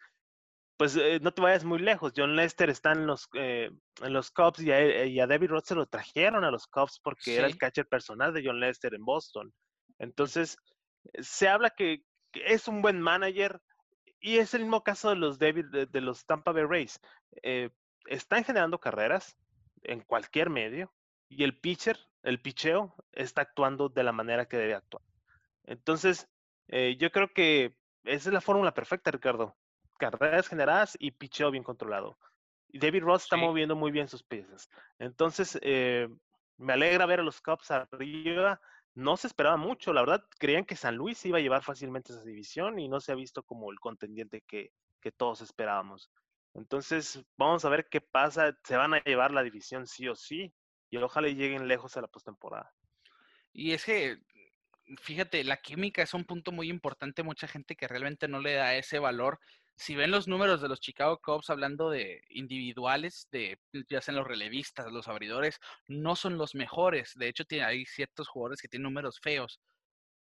[0.78, 2.14] Pues eh, no te vayas muy lejos.
[2.16, 3.70] John Lester está en los, eh,
[4.00, 7.46] en los Cubs y a, David Roth se lo trajeron a los Cubs porque era
[7.46, 9.52] el catcher personal de John Lester en Boston.
[9.98, 10.56] Entonces,
[11.18, 13.60] se habla que, es un buen manager
[14.18, 16.98] y es el mismo caso de los, David, de, los Tampa Bay Rays.
[17.42, 17.68] Eh,
[18.06, 19.36] están generando carreras
[19.82, 20.90] en cualquier medio,
[21.28, 25.02] y el pitcher, el picheo, está actuando de la manera que debe actuar.
[25.64, 26.29] Entonces,
[26.70, 29.56] eh, yo creo que esa es la fórmula perfecta, Ricardo.
[29.98, 32.16] Carreras generadas y picheo bien controlado.
[32.72, 34.70] David Ross está moviendo muy bien sus piezas.
[34.98, 36.08] Entonces, eh,
[36.56, 38.60] me alegra ver a los Cubs arriba.
[38.94, 42.22] No se esperaba mucho, la verdad, creían que San Luis iba a llevar fácilmente esa
[42.22, 46.10] división y no se ha visto como el contendiente que, que todos esperábamos.
[46.54, 48.56] Entonces, vamos a ver qué pasa.
[48.64, 50.52] Se van a llevar la división sí o sí.
[50.90, 52.72] Y ojalá lleguen lejos a la postemporada.
[53.52, 54.18] Y es que,
[54.98, 57.22] fíjate, la química es un punto muy importante.
[57.22, 59.38] Mucha gente que realmente no le da ese valor.
[59.76, 64.26] Si ven los números de los Chicago Cubs hablando de individuales, de ya sean los
[64.26, 67.12] relevistas, los abridores, no son los mejores.
[67.14, 69.60] De hecho, hay ciertos jugadores que tienen números feos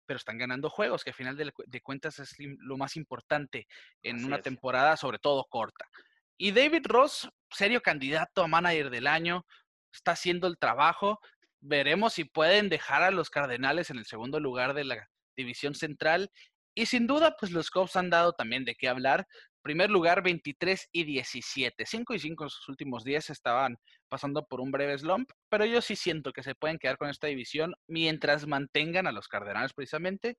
[0.06, 3.66] pero están ganando juegos, que al final de, cuentas es lo más importante
[4.02, 5.88] en una temporada, sobre todo corta.
[6.36, 9.46] Y David Ross, serio candidato a manager del año,
[9.92, 11.20] está haciendo el trabajo.
[11.66, 16.30] Veremos si pueden dejar a los Cardenales en el segundo lugar de la división central.
[16.76, 19.26] Y sin duda, pues los Cubs han dado también de qué hablar.
[19.62, 21.86] Primer lugar, 23 y 17.
[21.86, 23.78] 5 y 5 en sus últimos días estaban
[24.10, 27.28] pasando por un breve slump, pero yo sí siento que se pueden quedar con esta
[27.28, 30.36] división mientras mantengan a los Cardenales precisamente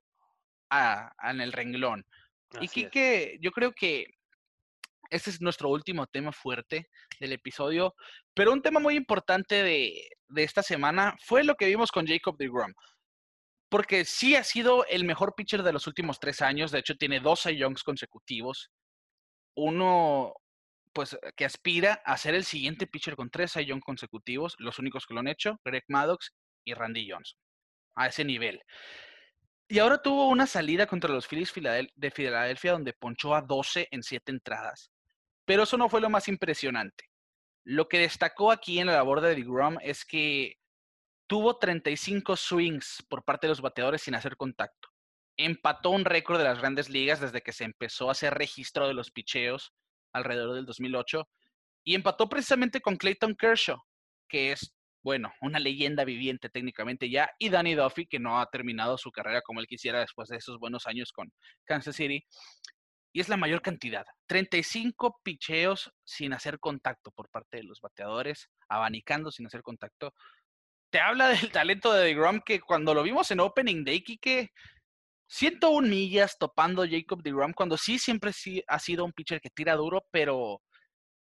[0.70, 2.04] en el renglón.
[2.60, 4.06] y Kike, yo creo que
[5.10, 6.88] este es nuestro último tema fuerte
[7.20, 7.94] del episodio,
[8.34, 12.72] pero un tema muy importante de, esta semana fue lo que vimos con Jacob DeGrom.
[13.68, 17.20] Porque sí ha sido el mejor pitcher de los últimos tres años, de hecho tiene
[17.20, 18.70] dos Youngs consecutivos,
[19.56, 20.34] uno
[20.92, 25.12] pues que aspira a ser el siguiente pitcher con tres Young consecutivos, los únicos que
[25.12, 26.32] lo han hecho, Greg Maddox
[26.64, 27.38] y Randy Johnson,
[27.96, 28.62] a ese nivel.
[29.68, 34.02] Y ahora tuvo una salida contra los Phillies de Filadelfia donde ponchó a 12 en
[34.02, 34.90] 7 entradas.
[35.46, 37.08] Pero eso no fue lo más impresionante.
[37.64, 40.56] Lo que destacó aquí en la labor de DeGrom es que
[41.26, 44.88] tuvo 35 swings por parte de los bateadores sin hacer contacto.
[45.36, 48.94] Empató un récord de las grandes ligas desde que se empezó a hacer registro de
[48.94, 49.72] los picheos
[50.12, 51.28] alrededor del 2008
[51.84, 53.78] y empató precisamente con Clayton Kershaw,
[54.28, 58.98] que es, bueno, una leyenda viviente técnicamente ya, y Danny Duffy, que no ha terminado
[58.98, 61.30] su carrera como él quisiera después de esos buenos años con
[61.64, 62.24] Kansas City
[63.16, 64.04] y es la mayor cantidad.
[64.26, 70.12] 35 picheos sin hacer contacto por parte de los bateadores, abanicando sin hacer contacto.
[70.90, 74.50] Te habla del talento de DeGrom que cuando lo vimos en Opening Day, que
[75.28, 79.76] 101 millas topando Jacob DeGrom, cuando sí siempre sí ha sido un pitcher que tira
[79.76, 80.60] duro, pero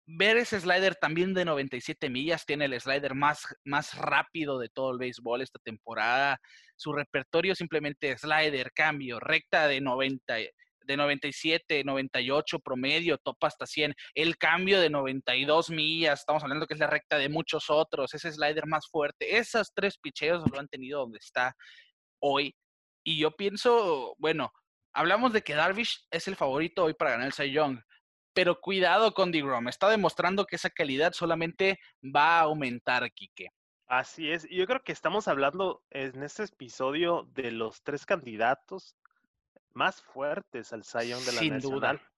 [0.05, 4.93] ver ese slider también de 97 millas, tiene el slider más, más rápido de todo
[4.93, 6.43] el béisbol esta temporada.
[6.77, 10.41] Su repertorio simplemente slider, cambio, recta de 90,
[10.85, 13.95] de 97, 98 promedio, topa hasta 100.
[14.15, 18.33] El cambio de 92 millas, estamos hablando que es la recta de muchos otros, ese
[18.33, 19.39] slider más fuerte.
[19.39, 21.55] Esos tres picheos lo han tenido donde está
[22.21, 22.55] hoy.
[23.05, 24.53] Y yo pienso, bueno,
[24.93, 27.81] hablamos de que Darvish es el favorito hoy para ganar el Cy Young,
[28.35, 33.49] pero cuidado con DeGrom, está demostrando que esa calidad solamente va a aumentar, Quique.
[33.87, 38.95] Así es, yo creo que estamos hablando en este episodio de los tres candidatos
[39.75, 41.97] más fuertes al Zion de la Sin Nacional.
[41.99, 42.11] Duda.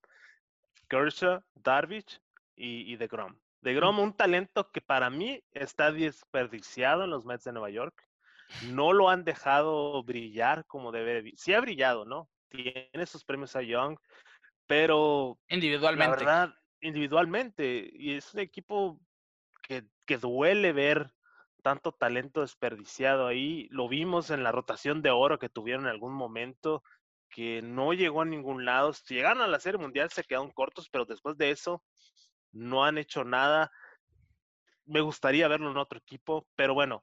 [0.88, 2.20] Kershaw, Darvish
[2.55, 3.36] y, y DeGrom.
[3.62, 8.07] DeGrom, un talento que para mí está desperdiciado en los Mets de Nueva York.
[8.70, 11.32] No lo han dejado brillar como debe.
[11.36, 12.28] Sí ha brillado, ¿no?
[12.50, 13.96] Tiene sus premios a Young,
[14.66, 16.11] pero individualmente.
[16.11, 17.90] La verdad, individualmente.
[17.94, 19.00] Y es un equipo
[19.62, 21.14] que, que duele ver
[21.62, 23.68] tanto talento desperdiciado ahí.
[23.70, 26.82] Lo vimos en la rotación de oro que tuvieron en algún momento
[27.33, 28.93] que no llegó a ningún lado.
[29.09, 31.83] Llegaron a la Serie Mundial se quedaron cortos, pero después de eso
[32.53, 33.72] no han hecho nada.
[34.85, 37.03] Me gustaría verlo en otro equipo, pero bueno,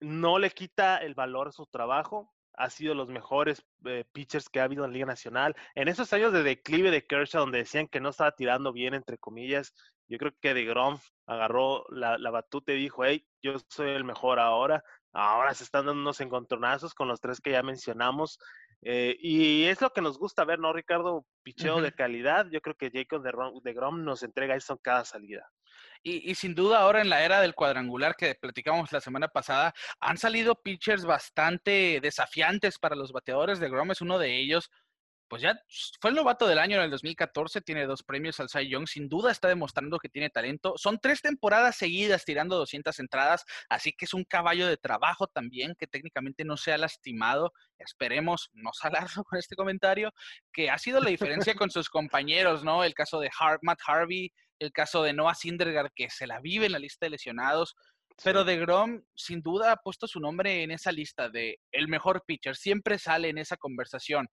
[0.00, 2.32] no le quita el valor a su trabajo.
[2.54, 5.54] Ha sido los mejores eh, pitchers que ha habido en Liga Nacional.
[5.74, 9.18] En esos años de declive de Kershaw, donde decían que no estaba tirando bien, entre
[9.18, 9.74] comillas,
[10.08, 14.04] yo creo que de Grom agarró la, la batuta y dijo, hey, yo soy el
[14.04, 14.82] mejor ahora.
[15.12, 18.38] Ahora se están dando unos encontronazos con los tres que ya mencionamos.
[18.88, 21.26] Eh, y es lo que nos gusta ver, ¿no, Ricardo?
[21.42, 22.46] Picheo de calidad.
[22.52, 25.50] Yo creo que Jacob de, Grom nos entrega eso en cada salida.
[26.04, 29.74] Y, y, sin duda ahora en la era del cuadrangular que platicamos la semana pasada,
[29.98, 33.58] han salido pitchers bastante desafiantes para los bateadores.
[33.58, 34.70] De Grom es uno de ellos
[35.28, 35.58] pues ya
[36.00, 39.08] fue el novato del año en el 2014, tiene dos premios al Cy Young, sin
[39.08, 40.74] duda está demostrando que tiene talento.
[40.76, 45.74] Son tres temporadas seguidas tirando 200 entradas, así que es un caballo de trabajo también
[45.78, 47.52] que técnicamente no se ha lastimado.
[47.78, 50.12] Esperemos no salarlo con este comentario,
[50.52, 52.84] que ha sido la diferencia con sus compañeros, ¿no?
[52.84, 53.30] El caso de
[53.62, 57.10] Matt Harvey, el caso de Noah Syndergaard, que se la vive en la lista de
[57.10, 57.74] lesionados.
[58.24, 62.24] Pero de Grom, sin duda, ha puesto su nombre en esa lista de el mejor
[62.26, 62.56] pitcher.
[62.56, 64.26] Siempre sale en esa conversación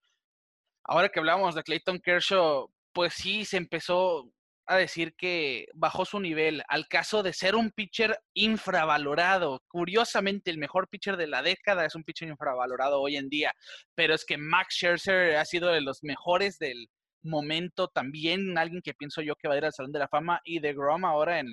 [0.83, 4.29] ahora que hablamos de Clayton Kershaw, pues sí se empezó
[4.65, 9.61] a decir que bajó su nivel al caso de ser un pitcher infravalorado.
[9.67, 13.53] Curiosamente, el mejor pitcher de la década es un pitcher infravalorado hoy en día,
[13.95, 16.87] pero es que Max Scherzer ha sido de los mejores del,
[17.23, 20.41] momento también, alguien que pienso yo que va a ir al Salón de la Fama,
[20.43, 21.47] y de Grom ahora en,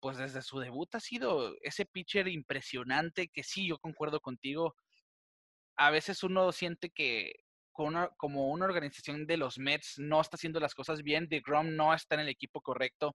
[0.00, 4.74] pues desde su debut ha sido ese pitcher impresionante que sí, yo concuerdo contigo.
[5.76, 7.32] A veces uno siente que
[8.16, 11.94] como una organización de los Mets no está haciendo las cosas bien, de Grom no
[11.94, 13.14] está en el equipo correcto.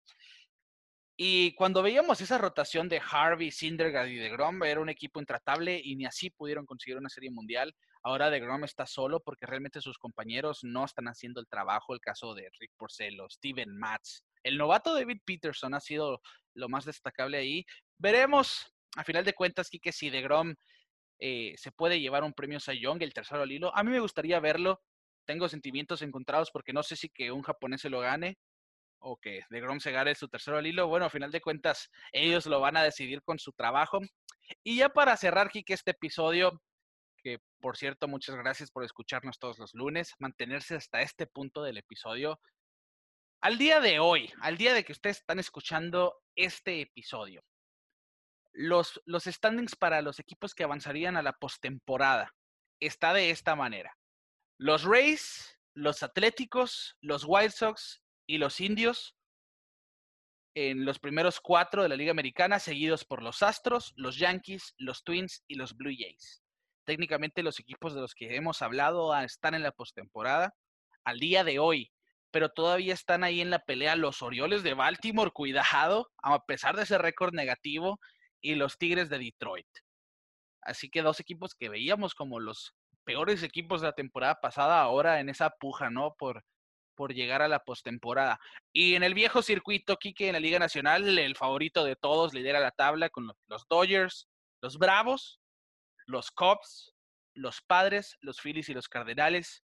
[1.15, 5.79] Y cuando veíamos esa rotación de Harvey, Syndergaard y de Grom, era un equipo intratable
[5.83, 7.75] y ni así pudieron conseguir una serie mundial.
[8.01, 11.93] Ahora de Grom está solo porque realmente sus compañeros no están haciendo el trabajo.
[11.93, 14.23] El caso de Rick Porcello, Steven Matz.
[14.41, 16.19] El novato David Peterson ha sido
[16.55, 17.63] lo más destacable ahí.
[17.99, 20.55] Veremos, a final de cuentas, que si de Grom
[21.25, 23.73] eh, se puede llevar un premio Cy Young, el tercero al hilo.
[23.73, 24.81] A mí me gustaría verlo.
[25.25, 28.37] Tengo sentimientos encontrados porque no sé si que un japonés se lo gane
[28.99, 30.89] o que de Grom se gane su tercero al hilo.
[30.89, 34.01] Bueno, a final de cuentas, ellos lo van a decidir con su trabajo.
[34.65, 36.61] Y ya para cerrar, Kike, este episodio,
[37.23, 41.77] que por cierto, muchas gracias por escucharnos todos los lunes, mantenerse hasta este punto del
[41.77, 42.37] episodio.
[43.39, 47.41] Al día de hoy, al día de que ustedes están escuchando este episodio,
[48.53, 52.33] los, los standings para los equipos que avanzarían a la postemporada
[52.79, 53.97] está de esta manera.
[54.57, 59.15] Los Rays, los Atléticos, los White Sox y los indios
[60.55, 65.03] en los primeros cuatro de la Liga Americana, seguidos por los Astros, los Yankees, los
[65.03, 66.43] Twins y los Blue Jays.
[66.85, 70.53] Técnicamente los equipos de los que hemos hablado están en la postemporada
[71.03, 71.91] al día de hoy,
[72.29, 76.83] pero todavía están ahí en la pelea los Orioles de Baltimore, cuidado, a pesar de
[76.83, 77.99] ese récord negativo,
[78.43, 79.67] y los Tigres de Detroit.
[80.61, 85.19] Así que dos equipos que veíamos como los peores equipos de la temporada pasada, ahora
[85.19, 86.13] en esa puja, ¿no?
[86.15, 86.43] Por,
[86.95, 88.39] por llegar a la postemporada.
[88.71, 92.59] Y en el viejo circuito, Kike, en la Liga Nacional, el favorito de todos lidera
[92.59, 94.27] la tabla con los Dodgers,
[94.61, 95.39] los Bravos,
[96.05, 96.93] los Cubs,
[97.33, 99.63] los Padres, los Phillies y los Cardenales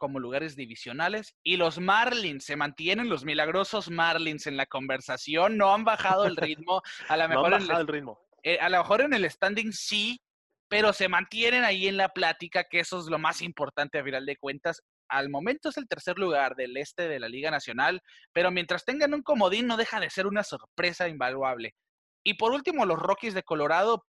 [0.00, 1.36] como lugares divisionales.
[1.44, 6.36] Y los Marlins, se mantienen los milagrosos Marlins en la conversación, no han bajado el
[6.36, 6.82] ritmo.
[7.08, 8.18] A lo mejor, en, el, ritmo.
[8.42, 10.20] Eh, a lo mejor en el standing sí,
[10.68, 14.26] pero se mantienen ahí en la plática, que eso es lo más importante a final
[14.26, 18.00] de cuentas al momento es el tercer lugar del este de la Liga Nacional,
[18.32, 21.74] pero mientras tengan un comodín no deja de ser una sorpresa invaluable.
[22.22, 24.04] Y por último, los Rockies de Colorado,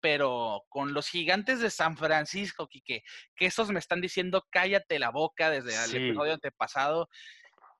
[0.00, 3.02] pero con los gigantes de San Francisco, Quique,
[3.36, 7.08] que esos me están diciendo cállate la boca desde el episodio antepasado,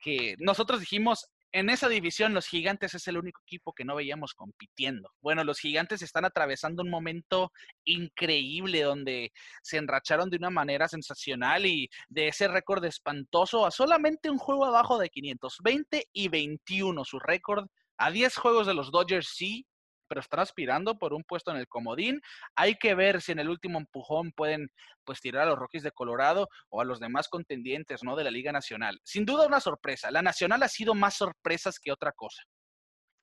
[0.00, 4.34] que nosotros dijimos, en esa división, los Gigantes es el único equipo que no veíamos
[4.34, 5.10] compitiendo.
[5.20, 7.52] Bueno, los Gigantes están atravesando un momento
[7.84, 14.30] increíble donde se enracharon de una manera sensacional y de ese récord espantoso a solamente
[14.30, 17.04] un juego abajo de 520 y 21.
[17.04, 17.66] Su récord
[17.96, 19.66] a 10 juegos de los Dodgers sí,
[20.10, 22.20] pero están aspirando por un puesto en el comodín.
[22.56, 24.68] Hay que ver si en el último empujón pueden
[25.04, 28.16] pues tirar a los Rockies de Colorado o a los demás contendientes, ¿no?
[28.16, 29.00] De la Liga Nacional.
[29.04, 30.10] Sin duda una sorpresa.
[30.10, 32.42] La Nacional ha sido más sorpresas que otra cosa.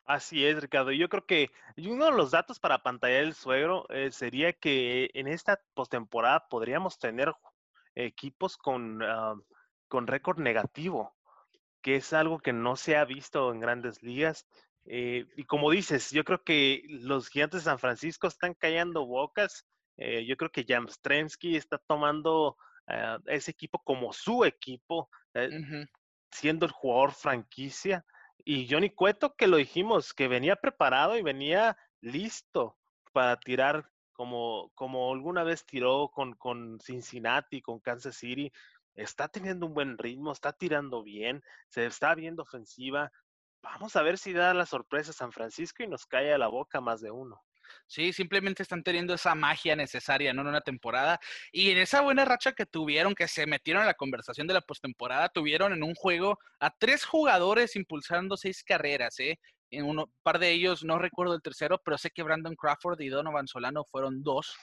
[0.06, 0.94] Así es, Ricardo.
[0.94, 5.28] Yo creo que uno de los datos para pantalla el suegro eh, sería que en
[5.28, 7.34] esta postemporada podríamos tener
[7.96, 9.36] equipos con, ah,
[9.90, 11.14] con récord negativo,
[11.82, 14.48] que es algo que no se ha visto en grandes ligas.
[14.90, 19.66] Eh, y como dices, yo creo que los gigantes de San Francisco están callando bocas.
[19.98, 22.58] Eh, yo creo que Jamstrensky está tomando
[22.90, 25.50] a ese equipo como su equipo, eh,
[26.32, 28.06] siendo el jugador franquicia.
[28.38, 32.78] Y Johnny Cueto, que lo dijimos, que venía preparado y venía listo
[33.12, 38.54] para tirar como, como alguna vez tiró con, con Cincinnati, con Kansas City.
[38.96, 43.12] Está teniendo un buen ritmo, está tirando bien, se está viendo ofensiva,
[43.62, 46.82] Vamos a ver si da la sorpresa San Francisco y nos cae a la boca
[46.82, 47.42] más de uno.
[47.86, 50.42] Sí, simplemente están teniendo esa magia necesaria ¿no?
[50.42, 51.20] en una temporada.
[51.52, 54.62] Y en esa buena racha que tuvieron, que se metieron en la conversación de la
[54.62, 59.20] postemporada, tuvieron en un juego a tres jugadores impulsando seis carreras.
[59.20, 59.40] ¿eh?
[59.70, 63.10] En un par de ellos, no recuerdo el tercero, pero sé que Brandon Crawford y
[63.10, 64.56] Donovan Solano fueron dos.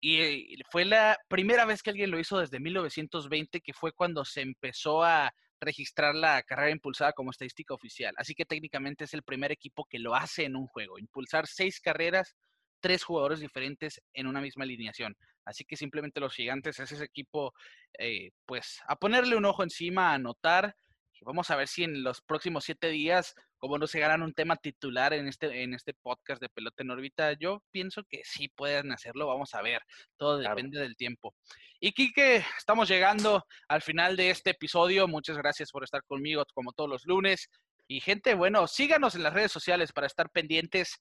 [0.00, 4.40] Y fue la primera vez que alguien lo hizo desde 1920, que fue cuando se
[4.40, 8.14] empezó a registrar la carrera impulsada como estadística oficial.
[8.16, 11.80] Así que técnicamente es el primer equipo que lo hace en un juego, impulsar seis
[11.80, 12.34] carreras,
[12.80, 15.16] tres jugadores diferentes en una misma alineación.
[15.44, 17.52] Así que simplemente los gigantes es ese equipo,
[17.98, 20.74] eh, pues a ponerle un ojo encima, a anotar.
[21.22, 24.56] Vamos a ver si en los próximos siete días cómo no se ganan un tema
[24.56, 27.34] titular en este, en este podcast de Pelota en órbita.
[27.34, 29.82] Yo pienso que sí pueden hacerlo, vamos a ver,
[30.16, 31.34] todo depende del tiempo.
[31.78, 35.06] Y Quique, estamos llegando al final de este episodio.
[35.08, 37.50] Muchas gracias por estar conmigo como todos los lunes.
[37.86, 41.00] Y gente, bueno, síganos en las redes sociales para estar pendientes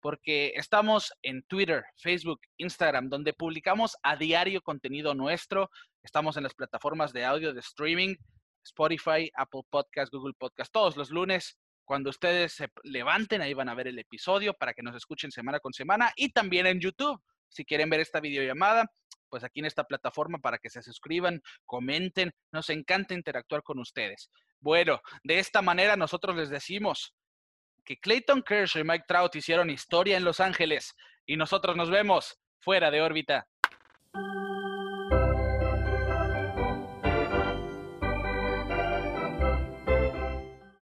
[0.00, 5.70] porque estamos en Twitter, Facebook, Instagram, donde publicamos a diario contenido nuestro.
[6.02, 8.14] Estamos en las plataformas de audio de streaming
[8.64, 11.58] Spotify, Apple Podcast, Google Podcast, todos los lunes.
[11.84, 15.60] Cuando ustedes se levanten, ahí van a ver el episodio para que nos escuchen semana
[15.60, 17.20] con semana y también en YouTube.
[17.48, 18.90] Si quieren ver esta videollamada,
[19.28, 22.32] pues aquí en esta plataforma para que se suscriban, comenten.
[22.52, 24.30] Nos encanta interactuar con ustedes.
[24.60, 27.14] Bueno, de esta manera nosotros les decimos
[27.84, 30.94] que Clayton Kershaw y Mike Trout hicieron historia en Los Ángeles
[31.26, 33.46] y nosotros nos vemos fuera de órbita.